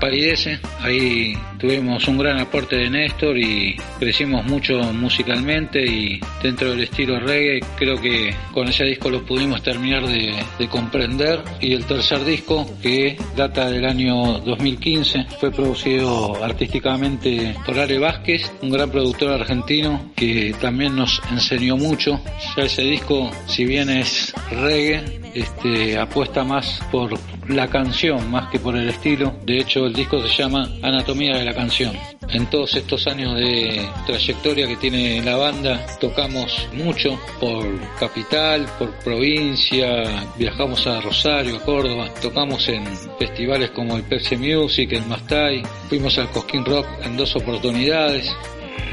ahí 0.81 1.35
tuvimos 1.59 2.07
un 2.07 2.17
gran 2.17 2.39
aporte 2.39 2.75
de 2.77 2.89
Néstor 2.89 3.37
y 3.37 3.75
crecimos 3.99 4.45
mucho 4.45 4.79
musicalmente 4.93 5.85
y 5.85 6.19
dentro 6.41 6.71
del 6.71 6.81
estilo 6.81 7.19
reggae 7.19 7.61
creo 7.77 7.99
que 7.99 8.33
con 8.53 8.67
ese 8.67 8.83
disco 8.85 9.09
lo 9.09 9.25
pudimos 9.25 9.61
terminar 9.63 10.05
de, 10.05 10.33
de 10.59 10.67
comprender 10.67 11.41
y 11.59 11.72
el 11.73 11.85
tercer 11.85 12.23
disco 12.23 12.65
que 12.81 13.17
data 13.35 13.69
del 13.69 13.85
año 13.85 14.39
2015 14.39 15.25
fue 15.39 15.51
producido 15.51 16.43
artísticamente 16.43 17.55
por 17.65 17.79
Are 17.79 17.99
Vázquez, 17.99 18.51
un 18.61 18.69
gran 18.69 18.89
productor 18.89 19.31
argentino 19.31 20.11
que 20.15 20.55
también 20.59 20.95
nos 20.95 21.21
enseñó 21.31 21.77
mucho. 21.77 22.19
Ese 22.57 22.83
disco, 22.83 23.29
si 23.47 23.65
bien 23.65 23.89
es 23.89 24.33
reggae, 24.51 25.21
este, 25.33 25.97
apuesta 25.97 26.43
más 26.43 26.79
por 26.91 27.17
la 27.47 27.67
canción 27.67 28.29
más 28.29 28.49
que 28.49 28.59
por 28.59 28.75
el 28.75 28.89
estilo. 28.89 29.33
De 29.45 29.59
hecho, 29.59 29.85
el 29.85 29.93
disco 29.93 30.21
se 30.21 30.43
llama 30.43 30.69
Anatomía 30.81 31.37
de 31.37 31.45
la 31.45 31.53
canción. 31.53 31.93
En 32.33 32.47
todos 32.47 32.73
estos 32.73 33.05
años 33.05 33.35
de 33.35 33.87
trayectoria 34.07 34.67
que 34.67 34.75
tiene 34.77 35.21
la 35.21 35.35
banda, 35.35 35.85
tocamos 36.01 36.67
mucho 36.73 37.19
por 37.39 37.63
capital, 37.99 38.65
por 38.79 38.89
provincia, 39.03 40.25
viajamos 40.35 40.87
a 40.87 40.99
Rosario, 40.99 41.57
a 41.57 41.59
Córdoba, 41.59 42.11
tocamos 42.19 42.67
en 42.69 42.85
festivales 43.19 43.69
como 43.69 43.97
el 43.97 44.03
Pepsi 44.03 44.35
Music, 44.35 44.93
el 44.93 45.05
Mastay, 45.05 45.61
fuimos 45.87 46.17
al 46.17 46.31
Cosquín 46.31 46.65
Rock 46.65 46.87
en 47.03 47.15
dos 47.15 47.35
oportunidades, 47.35 48.35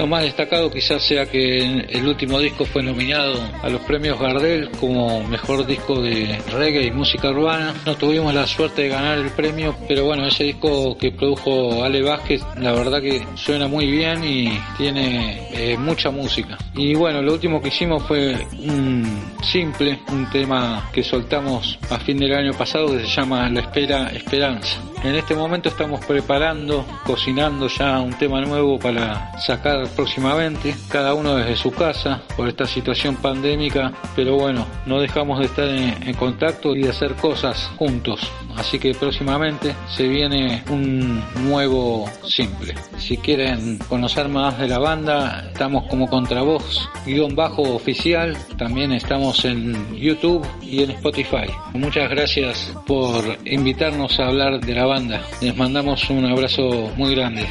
lo 0.01 0.07
más 0.07 0.22
destacado 0.22 0.70
quizás 0.70 1.03
sea 1.03 1.26
que 1.26 1.59
el 1.59 2.09
último 2.09 2.38
disco 2.38 2.64
fue 2.64 2.82
nominado 2.82 3.38
a 3.62 3.68
los 3.68 3.82
premios 3.82 4.18
Gardel 4.18 4.70
como 4.80 5.22
mejor 5.24 5.66
disco 5.66 6.01
de 6.01 6.40
reggae 6.51 6.86
y 6.86 6.90
música 6.90 7.28
urbana. 7.28 7.74
No 7.84 7.94
tuvimos 7.96 8.32
la 8.32 8.46
suerte 8.46 8.80
de 8.80 8.88
ganar 8.88 9.18
el 9.18 9.28
premio, 9.28 9.76
pero 9.86 10.07
bueno, 10.07 10.26
ese 10.26 10.44
disco 10.44 10.96
que 10.96 11.12
produjo 11.12 11.84
Ale 11.84 12.01
Vázquez, 12.01 12.40
la 12.57 12.72
verdad 12.72 13.03
que 13.03 13.26
suena 13.34 13.68
muy 13.68 13.90
bien 13.90 14.24
y 14.24 14.59
tiene 14.78 15.46
eh, 15.53 15.76
mucha 15.76 16.11
música. 16.11 16.57
Y 16.74 16.94
bueno, 16.94 17.20
lo 17.20 17.34
último 17.34 17.61
que 17.61 17.68
hicimos 17.68 18.03
fue 18.05 18.46
un 18.59 19.34
simple, 19.42 20.01
un 20.11 20.30
tema 20.30 20.88
que 20.94 21.03
soltamos 21.03 21.78
a 21.90 21.98
fin 21.98 22.16
del 22.16 22.32
año 22.32 22.55
pasado 22.55 22.96
que 22.96 23.01
se 23.01 23.07
llama 23.07 23.51
La 23.51 23.61
Espera 23.61 24.09
Esperanza. 24.14 24.80
En 25.03 25.14
este 25.14 25.34
momento 25.34 25.70
estamos 25.70 26.05
preparando, 26.05 26.84
cocinando 27.05 27.68
ya 27.68 28.01
un 28.01 28.12
tema 28.18 28.42
nuevo 28.42 28.78
para 28.78 29.32
sacar 29.40 29.88
próximamente, 29.91 30.74
cada 30.88 31.14
uno 31.14 31.36
desde 31.36 31.57
su 31.57 31.70
casa 31.70 32.22
por 32.36 32.49
esta 32.49 32.66
situación 32.66 33.16
pandémica, 33.16 33.93
pero 34.16 34.36
bueno, 34.36 34.66
no 34.86 35.01
dejamos 35.01 35.38
de 35.38 35.47
estar 35.47 35.68
en, 35.68 36.14
contacto 36.14 36.74
y 36.74 36.82
de 36.82 36.91
hacer 36.91 37.14
cosas 37.14 37.70
juntos. 37.76 38.20
Así 38.57 38.78
que 38.78 38.95
próximamente 38.95 39.74
se 39.88 40.09
viene 40.09 40.62
un 40.68 41.22
nuevo 41.47 42.11
simple. 42.26 42.74
Si 42.99 43.16
quieren 43.16 43.78
conocer 43.88 44.28
más 44.28 44.59
de 44.59 44.68
la 44.68 44.78
banda, 44.78 45.47
estamos 45.53 45.86
como 45.88 46.09
contravoz, 46.09 46.88
guion 47.07 47.34
bajo 47.34 47.62
oficial, 47.62 48.36
también 48.59 48.93
estamos 48.93 49.45
en 49.45 49.97
YouTube 49.97 50.47
y 50.62 50.82
en 50.82 50.91
Spotify. 50.91 51.47
Muchas 51.72 52.11
gracias 52.11 52.74
por 52.86 53.24
invitarnos 53.45 54.18
a 54.20 54.26
hablar 54.26 54.61
de 54.61 54.74
la 54.74 54.84
banda. 54.84 55.22
Les 55.41 55.57
mandamos 55.57 56.11
un 56.11 56.26
abrazo 56.26 56.91
muy 56.97 57.14
grande. 57.14 57.47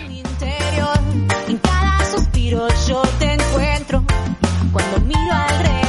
Suspiro 2.50 2.68
yo 2.88 3.02
te 3.20 3.34
encuentro. 3.34 4.04
Cuando 4.72 5.00
miro 5.02 5.34
alrededor. 5.34 5.89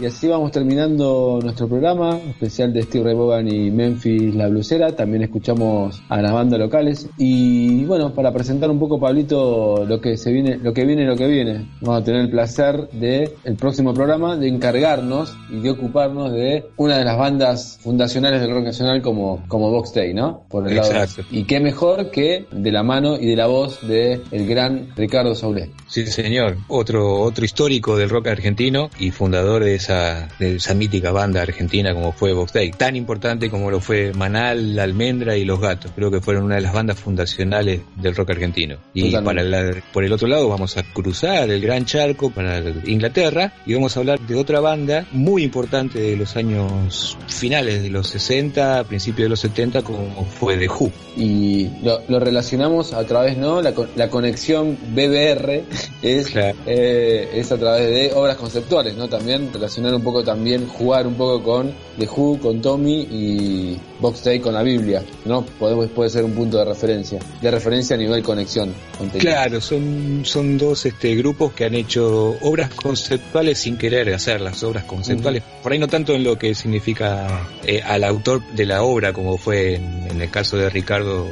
Y 0.00 0.06
así 0.06 0.28
vamos 0.28 0.52
terminando 0.52 1.40
nuestro 1.42 1.66
programa 1.66 2.20
especial 2.30 2.72
de 2.72 2.82
Steve 2.82 3.02
Ray 3.02 3.14
Vaughan 3.14 3.48
y 3.48 3.68
Memphis 3.72 4.32
La 4.32 4.46
Blusera. 4.46 4.94
También 4.94 5.24
escuchamos 5.24 6.00
a 6.08 6.22
las 6.22 6.32
bandas 6.32 6.60
locales. 6.60 7.08
Y 7.16 7.84
bueno, 7.84 8.14
para 8.14 8.32
presentar 8.32 8.70
un 8.70 8.78
poco, 8.78 9.00
Pablito, 9.00 9.84
lo 9.84 10.00
que 10.00 10.16
se 10.16 10.30
viene, 10.30 10.56
lo 10.56 10.72
que 10.72 10.84
viene, 10.84 11.04
lo 11.04 11.16
que 11.16 11.26
viene. 11.26 11.66
Vamos 11.80 12.02
a 12.02 12.04
tener 12.04 12.20
el 12.20 12.30
placer 12.30 12.88
de 12.92 13.34
el 13.42 13.56
próximo 13.56 13.92
programa 13.92 14.36
de 14.36 14.46
encargarnos 14.46 15.36
y 15.50 15.58
de 15.58 15.70
ocuparnos 15.70 16.30
de 16.32 16.66
una 16.76 16.96
de 16.96 17.04
las 17.04 17.18
bandas 17.18 17.80
fundacionales 17.82 18.40
del 18.40 18.52
rock 18.52 18.66
nacional 18.66 19.02
como, 19.02 19.42
como 19.48 19.68
Box 19.72 19.94
Day, 19.94 20.14
¿no? 20.14 20.44
Por 20.48 20.68
el 20.68 20.76
lado 20.76 20.92
Exacto. 20.92 21.22
Y 21.32 21.42
qué 21.42 21.58
mejor 21.58 22.12
que 22.12 22.46
de 22.52 22.70
la 22.70 22.84
mano 22.84 23.16
y 23.16 23.26
de 23.26 23.34
la 23.34 23.48
voz 23.48 23.84
de 23.84 24.20
el 24.30 24.46
gran 24.46 24.90
Ricardo 24.94 25.34
Saulé. 25.34 25.72
Sí, 25.88 26.06
señor. 26.06 26.56
Otro, 26.68 27.20
otro 27.20 27.44
histórico 27.44 27.96
del 27.96 28.10
rock 28.10 28.28
argentino 28.28 28.90
y 29.00 29.10
fundador 29.10 29.64
de 29.64 29.74
esa, 29.74 29.87
de 29.94 30.56
esa 30.56 30.74
mítica 30.74 31.10
banda 31.12 31.42
argentina 31.42 31.94
como 31.94 32.12
fue 32.12 32.32
Box 32.32 32.52
Day. 32.52 32.70
Tan 32.72 32.96
importante 32.96 33.50
como 33.50 33.70
lo 33.70 33.80
fue 33.80 34.12
Manal, 34.12 34.76
La 34.76 34.82
Almendra 34.84 35.36
y 35.36 35.44
Los 35.44 35.60
Gatos. 35.60 35.92
Creo 35.94 36.10
que 36.10 36.20
fueron 36.20 36.44
una 36.44 36.56
de 36.56 36.60
las 36.62 36.72
bandas 36.72 36.98
fundacionales 36.98 37.80
del 37.96 38.14
rock 38.14 38.30
argentino. 38.30 38.76
Y 38.94 39.10
para 39.16 39.42
la- 39.42 39.82
por 39.92 40.04
el 40.04 40.12
otro 40.12 40.28
lado 40.28 40.48
vamos 40.48 40.76
a 40.76 40.82
cruzar 40.82 41.48
el 41.50 41.60
gran 41.60 41.84
charco 41.84 42.30
para 42.30 42.60
Inglaterra 42.86 43.52
y 43.66 43.74
vamos 43.74 43.96
a 43.96 44.00
hablar 44.00 44.20
de 44.20 44.34
otra 44.36 44.60
banda 44.60 45.06
muy 45.12 45.42
importante 45.42 45.98
de 46.00 46.16
los 46.16 46.36
años 46.36 47.16
finales 47.28 47.82
de 47.82 47.90
los 47.90 48.08
60, 48.08 48.84
principios 48.84 49.26
de 49.26 49.30
los 49.30 49.40
70 49.40 49.82
como 49.82 50.24
fue 50.26 50.56
The 50.56 50.68
Who. 50.68 50.90
y 51.16 51.68
lo, 51.82 52.00
lo 52.08 52.20
relacionamos 52.20 52.92
a 52.92 53.04
través, 53.04 53.36
¿no? 53.36 53.60
La, 53.62 53.72
co- 53.74 53.86
la 53.96 54.08
conexión 54.08 54.76
BBR 54.94 55.64
es, 56.02 56.28
eh, 56.66 57.28
es 57.34 57.52
a 57.52 57.58
través 57.58 57.88
de 57.88 58.12
obras 58.14 58.36
conceptuales, 58.36 58.96
¿no? 58.96 59.08
También 59.08 59.48
relacionar 59.78 59.94
un 59.94 60.02
poco 60.02 60.24
también, 60.24 60.66
jugar 60.66 61.06
un 61.06 61.14
poco 61.14 61.42
con 61.42 61.72
The 61.98 62.06
Who, 62.06 62.38
con 62.40 62.60
Tommy 62.60 63.00
y 63.10 63.78
Box 64.00 64.24
Day 64.24 64.40
con 64.40 64.54
la 64.54 64.62
Biblia, 64.62 65.02
¿no? 65.24 65.44
Podemos, 65.44 65.88
puede 65.90 66.10
ser 66.10 66.24
un 66.24 66.32
punto 66.32 66.58
de 66.58 66.64
referencia, 66.64 67.18
de 67.40 67.50
referencia 67.50 67.96
a 67.96 67.98
nivel 67.98 68.22
conexión. 68.22 68.74
contenido. 68.96 69.30
Claro, 69.30 69.60
son, 69.60 70.22
son 70.24 70.58
dos 70.58 70.86
este, 70.86 71.14
grupos 71.14 71.52
que 71.52 71.64
han 71.64 71.74
hecho 71.74 72.36
obras 72.42 72.70
conceptuales 72.74 73.58
sin 73.58 73.76
querer 73.76 74.12
hacerlas, 74.12 74.62
obras 74.62 74.84
conceptuales. 74.84 75.42
Por 75.62 75.72
ahí 75.72 75.78
no 75.78 75.88
tanto 75.88 76.14
en 76.14 76.24
lo 76.24 76.38
que 76.38 76.54
significa 76.54 77.46
eh, 77.64 77.80
al 77.82 78.04
autor 78.04 78.42
de 78.54 78.66
la 78.66 78.82
obra, 78.82 79.12
como 79.12 79.38
fue 79.38 79.76
en, 79.76 80.08
en 80.10 80.20
el 80.20 80.30
caso 80.30 80.56
de 80.56 80.70
Ricardo 80.70 81.26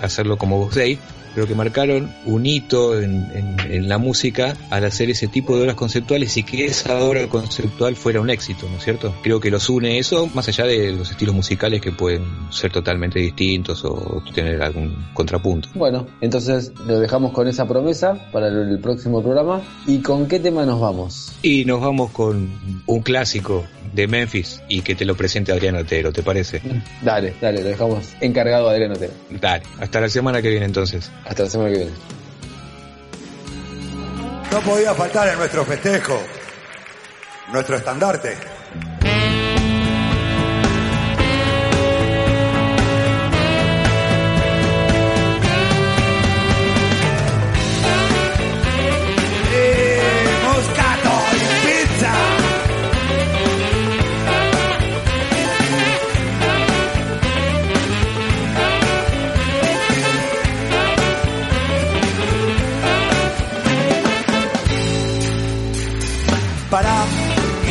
hacerlo 0.00 0.36
como 0.36 0.58
Box 0.58 0.74
Day, 0.76 0.98
pero 1.34 1.46
que 1.46 1.54
marcaron 1.54 2.10
un 2.26 2.46
hito 2.46 3.00
en, 3.00 3.30
en- 3.34 3.60
en 3.72 3.88
la 3.88 3.98
música 3.98 4.56
al 4.70 4.84
hacer 4.84 5.10
ese 5.10 5.28
tipo 5.28 5.54
de 5.56 5.62
obras 5.62 5.74
conceptuales 5.76 6.36
y 6.36 6.42
que 6.42 6.64
esa 6.66 6.98
obra 7.02 7.26
conceptual 7.28 7.94
fuera 7.96 8.20
un 8.20 8.30
éxito, 8.30 8.66
¿no 8.70 8.76
es 8.78 8.84
cierto? 8.84 9.14
Creo 9.22 9.40
que 9.40 9.50
los 9.50 9.68
une 9.68 9.98
eso, 9.98 10.26
más 10.34 10.48
allá 10.48 10.64
de 10.64 10.92
los 10.92 11.10
estilos 11.10 11.34
musicales 11.34 11.80
que 11.80 11.92
pueden 11.92 12.24
ser 12.50 12.72
totalmente 12.72 13.18
distintos 13.20 13.84
o 13.84 14.22
tener 14.34 14.62
algún 14.62 14.94
contrapunto. 15.14 15.68
Bueno, 15.74 16.06
entonces 16.20 16.72
lo 16.86 16.98
dejamos 17.00 17.32
con 17.32 17.46
esa 17.48 17.66
promesa 17.66 18.14
para 18.32 18.48
el, 18.48 18.70
el 18.70 18.78
próximo 18.80 19.22
programa. 19.22 19.60
¿Y 19.86 19.98
con 20.00 20.26
qué 20.26 20.40
tema 20.40 20.64
nos 20.66 20.80
vamos? 20.80 21.32
Y 21.42 21.64
nos 21.64 21.80
vamos 21.80 22.10
con 22.10 22.50
un 22.86 23.00
clásico 23.02 23.64
de 23.94 24.06
Memphis 24.06 24.62
y 24.68 24.82
que 24.82 24.94
te 24.94 25.04
lo 25.04 25.16
presente 25.16 25.50
Adrián 25.52 25.74
Otero, 25.76 26.12
¿te 26.12 26.22
parece? 26.22 26.60
Dale, 27.02 27.34
dale, 27.40 27.62
lo 27.62 27.68
dejamos 27.68 28.08
encargado 28.20 28.68
a 28.68 28.72
Adrián 28.72 28.92
Otero. 28.92 29.12
Dale, 29.40 29.64
hasta 29.80 30.00
la 30.00 30.08
semana 30.08 30.40
que 30.42 30.48
viene 30.50 30.66
entonces. 30.66 31.10
Hasta 31.24 31.44
la 31.44 31.50
semana 31.50 31.70
que 31.70 31.76
viene. 31.76 31.92
No 34.50 34.60
podía 34.62 34.94
faltar 34.94 35.28
en 35.28 35.38
nuestro 35.38 35.64
festejo, 35.64 36.20
nuestro 37.52 37.76
estandarte. 37.76 38.59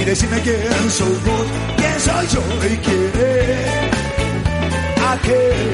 Decime 0.09 0.41
quién 0.41 0.89
soy 0.89 1.17
vos, 1.25 1.47
quién 1.77 1.99
soy 1.99 2.27
yo 2.33 2.41
y 2.65 2.77
quién 2.77 3.11
es 3.13 3.67
aquel 5.13 5.69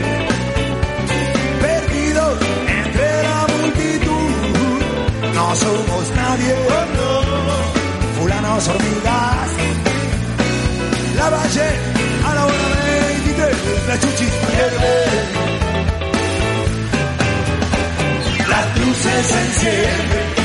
perdido 1.61 2.37
entre 2.79 3.23
la 3.23 3.47
multitud. 3.53 4.29
No 5.35 5.55
somos 5.55 6.05
nadie, 6.15 6.55
fulanos 8.17 8.67
hormigas. 8.67 9.49
La 11.15 11.29
valle 11.29 11.69
a 12.27 12.35
la 12.35 12.45
hora 12.45 12.67
23, 13.07 13.87
la 13.87 13.99
chuchis 14.01 14.33
pierde. 14.47 14.95
Las 18.49 18.65
luces 18.79 19.25
se 19.31 19.39
encienden, 19.47 20.44